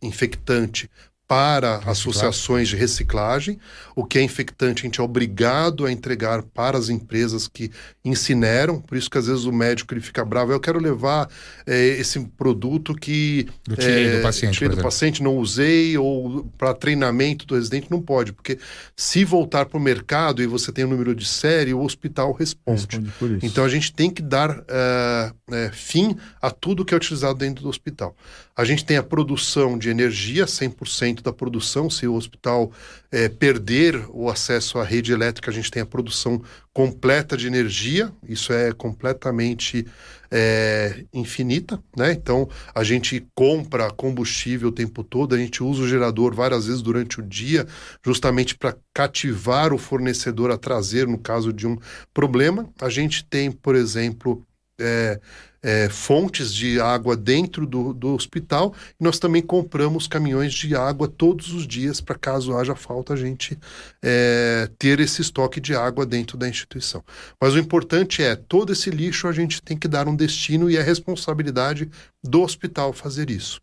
[0.00, 0.88] infectante
[1.26, 3.58] para associações de reciclagem.
[3.96, 7.70] O que é infectante, a gente é obrigado a entregar para as empresas que
[8.04, 8.80] incineram.
[8.80, 10.52] Por isso que às vezes o médico ele fica bravo.
[10.52, 11.28] Eu quero levar
[11.66, 16.44] é, esse produto que Eu tirei é, do paciente, tirei do paciente, não usei, ou
[16.58, 18.32] para treinamento do residente, não pode.
[18.32, 18.58] Porque
[18.94, 22.98] se voltar para o mercado e você tem o número de série, o hospital responde.
[22.98, 23.46] Responde.
[23.46, 27.62] Então a gente tem que dar eh, eh, fim a tudo que é utilizado dentro
[27.62, 28.14] do hospital.
[28.56, 31.90] A gente tem a produção de energia, 100% da produção.
[31.90, 32.70] Se o hospital
[33.10, 36.40] eh, perder o acesso à rede elétrica, a gente tem a produção
[36.72, 38.12] completa de energia.
[38.28, 39.84] Isso é completamente
[40.30, 42.12] eh, infinita, né?
[42.12, 46.80] Então a gente compra combustível o tempo todo, a gente usa o gerador várias vezes
[46.80, 47.66] durante o dia,
[48.04, 51.76] justamente para cativar o fornecedor a trazer no caso de um
[52.12, 52.70] problema.
[52.80, 54.46] A gente tem, por exemplo,
[54.80, 55.20] é,
[55.64, 61.08] é, fontes de água dentro do, do hospital e nós também compramos caminhões de água
[61.08, 63.58] todos os dias para caso haja falta a gente
[64.02, 67.02] é, ter esse estoque de água dentro da instituição.
[67.40, 70.76] Mas o importante é todo esse lixo a gente tem que dar um destino e
[70.76, 71.90] é responsabilidade
[72.22, 73.58] do hospital fazer isso.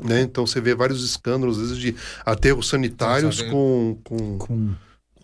[0.00, 0.22] Né?
[0.22, 4.74] Então você vê vários escândalos, às vezes, de aterros sanitários com, com, Com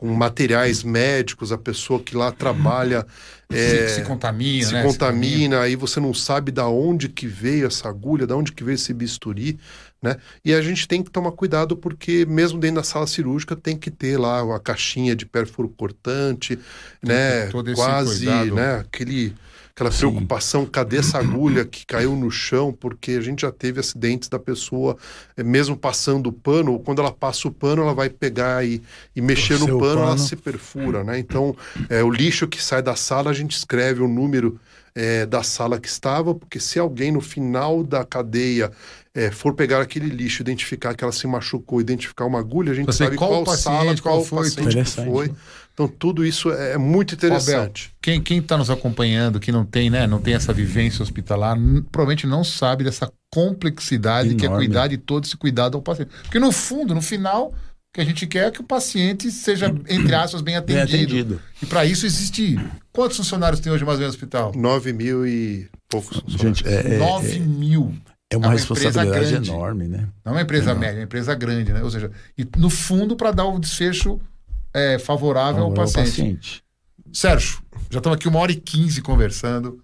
[0.00, 3.06] com materiais médicos, a pessoa que lá trabalha
[3.52, 4.82] Se, é, se contamina, se né?
[4.82, 8.76] contamina, aí você não sabe da onde que veio essa agulha, da onde que veio
[8.76, 9.58] esse bisturi,
[10.02, 10.16] né?
[10.42, 13.90] E a gente tem que tomar cuidado porque mesmo dentro da sala cirúrgica tem que
[13.90, 16.58] ter lá a caixinha de perfuro cortante,
[17.02, 17.48] né?
[17.48, 18.54] todo esse Quase, cuidado.
[18.54, 18.76] né?
[18.76, 19.34] Aquele
[19.80, 19.98] aquela Sim.
[19.98, 22.72] preocupação, cadê essa agulha que caiu no chão?
[22.72, 24.96] Porque a gente já teve acidentes da pessoa,
[25.36, 28.82] eh, mesmo passando o pano, quando ela passa o pano, ela vai pegar e,
[29.16, 30.18] e mexer no Torcer o pano, ela pano.
[30.18, 31.18] se perfura, né?
[31.18, 31.56] Então,
[31.88, 34.60] é, o lixo que sai da sala, a gente escreve o número
[34.94, 38.70] é, da sala que estava, porque se alguém no final da cadeia
[39.14, 42.86] é, for pegar aquele lixo, identificar que ela se machucou, identificar uma agulha, a gente
[42.86, 45.32] Você sabe qual qual, paciente, sala, qual qual, foi, paciente foi.
[45.72, 47.92] Então, tudo isso é, é muito interessante.
[48.02, 51.56] Quem quem está nos acompanhando, que não tem, né, não tem essa vivência hospitalar,
[51.90, 54.66] provavelmente não sabe dessa complexidade que é Enorme.
[54.66, 56.10] cuidar de todo esse cuidado ao paciente.
[56.22, 57.54] Porque no fundo, no final, o
[57.94, 61.12] que a gente quer é que o paciente seja, entre aspas, bem bem atendido.
[61.14, 61.42] atendido.
[61.62, 62.58] E para isso existe.
[62.92, 64.52] Quantos funcionários tem hoje mais ou menos no hospital?
[64.54, 66.22] 9 mil e poucos.
[66.26, 67.94] Gente, é, é, 9 mil.
[68.30, 69.50] é uma uma responsabilidade empresa grande.
[69.50, 70.08] enorme, né?
[70.24, 71.82] Não é uma empresa média, é uma empresa grande, né?
[71.82, 74.20] Ou seja, e no fundo, para dar o desfecho
[74.74, 76.10] é, favorável ao Agora, o paciente.
[76.10, 76.64] paciente.
[77.12, 77.58] Sérgio,
[77.90, 79.82] já estamos aqui uma hora e quinze conversando.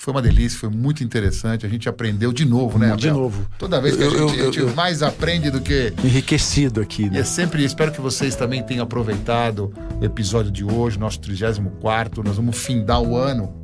[0.00, 1.64] Foi uma delícia, foi muito interessante.
[1.64, 2.96] A gente aprendeu de novo, né?
[2.96, 3.20] De Abel?
[3.22, 3.46] novo.
[3.58, 5.92] Toda vez que a Eu- eu- gente, a gente eu- eu- mais aprende do que.
[6.02, 7.20] Enriquecido aqui, E né?
[7.20, 12.22] é sempre, espero que vocês também tenham aproveitado o episódio de hoje, nosso 34.
[12.24, 13.54] Nós vamos findar o ano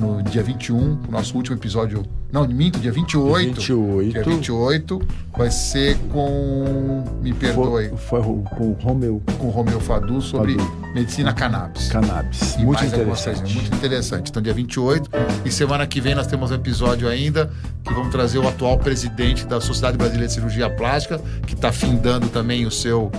[0.00, 2.02] no dia 21, o nosso último episódio.
[2.32, 3.54] Não, minto, dia 28.
[3.54, 4.12] 28.
[4.12, 5.00] Dia 28
[5.36, 7.04] vai ser com.
[7.22, 10.92] Me perdoe, Foi, foi com o Romeu com o Romeu Fadu sobre Fadu.
[10.94, 11.88] medicina cannabis.
[11.88, 12.54] Cannabis.
[12.54, 13.54] E Muito interessante.
[13.54, 14.30] Muito interessante.
[14.30, 15.10] Então, dia 28.
[15.44, 17.50] E semana que vem nós temos um episódio ainda
[17.84, 22.28] que vamos trazer o atual presidente da Sociedade Brasileira de Cirurgia Plástica, que está findando
[22.28, 23.10] também o seu,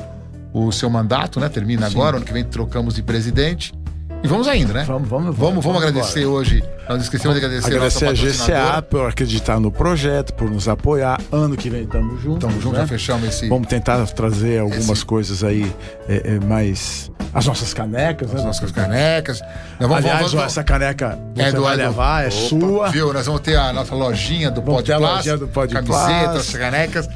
[0.53, 1.47] o seu mandato, né?
[1.49, 1.95] Termina Sim.
[1.95, 3.73] agora, ano que vem trocamos de presidente.
[4.23, 4.83] E vamos ainda, né?
[4.83, 6.63] Vamos, vamos, Vamos, vamos agradecer hoje.
[6.87, 11.19] Nós esquecemos de agradecer, Agradecer a nossa GCA por acreditar no projeto, por nos apoiar.
[11.31, 12.47] Ano que vem estamos juntos.
[12.47, 12.81] Tamo junto, né?
[12.81, 13.49] já fechamos esse.
[13.49, 15.73] Vamos tentar trazer algumas Esse- coisas aí
[16.07, 17.09] é, é, mais.
[17.33, 18.43] As nossas canecas, as né?
[18.45, 19.41] nossas canecas.
[19.79, 22.89] Nós vamos, Aliás, vamos, ó, vamos, essa caneca É do vai levar, é Opa, sua.
[22.89, 23.13] Viu?
[23.13, 27.09] Nós vamos ter a nossa lojinha do Vamos Pod a Pod camisetas, canecas.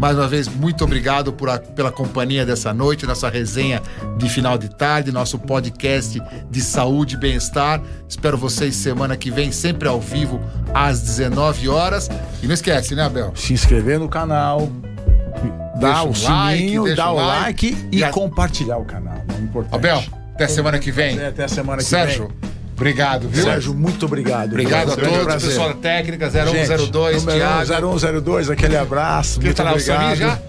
[0.00, 3.82] Mais uma vez, muito obrigado por a- pela companhia dessa noite, nossa resenha
[4.16, 6.18] de final de tarde, nosso podcast
[6.50, 7.82] de saúde e bem-estar.
[8.08, 10.40] Espero vocês semana que vem, sempre ao vivo,
[10.72, 12.08] às 19 horas.
[12.42, 13.32] E não esquece, né, Abel?
[13.36, 17.70] Se inscrever no canal, um o sininho, like, um o like.
[17.72, 19.22] like e, E a- compartilhar o canal.
[19.38, 19.74] É importante.
[19.74, 20.02] Abel,
[20.34, 21.22] até semana que vem.
[21.22, 22.50] Até a semana que Sérgio, vem.
[22.80, 23.44] Obrigado, viu?
[23.44, 24.48] Sérgio, muito obrigado.
[24.50, 25.48] Obrigado a Grande todos, prazer.
[25.50, 27.98] pessoal da técnica Gente, 0102, número Thiago.
[27.98, 29.38] 0102, aquele abraço.
[29.38, 30.40] Quem Muito tá lá, o Samir obrigado.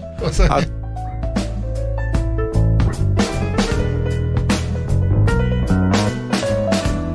[0.48, 0.54] já?
[0.56, 0.81] A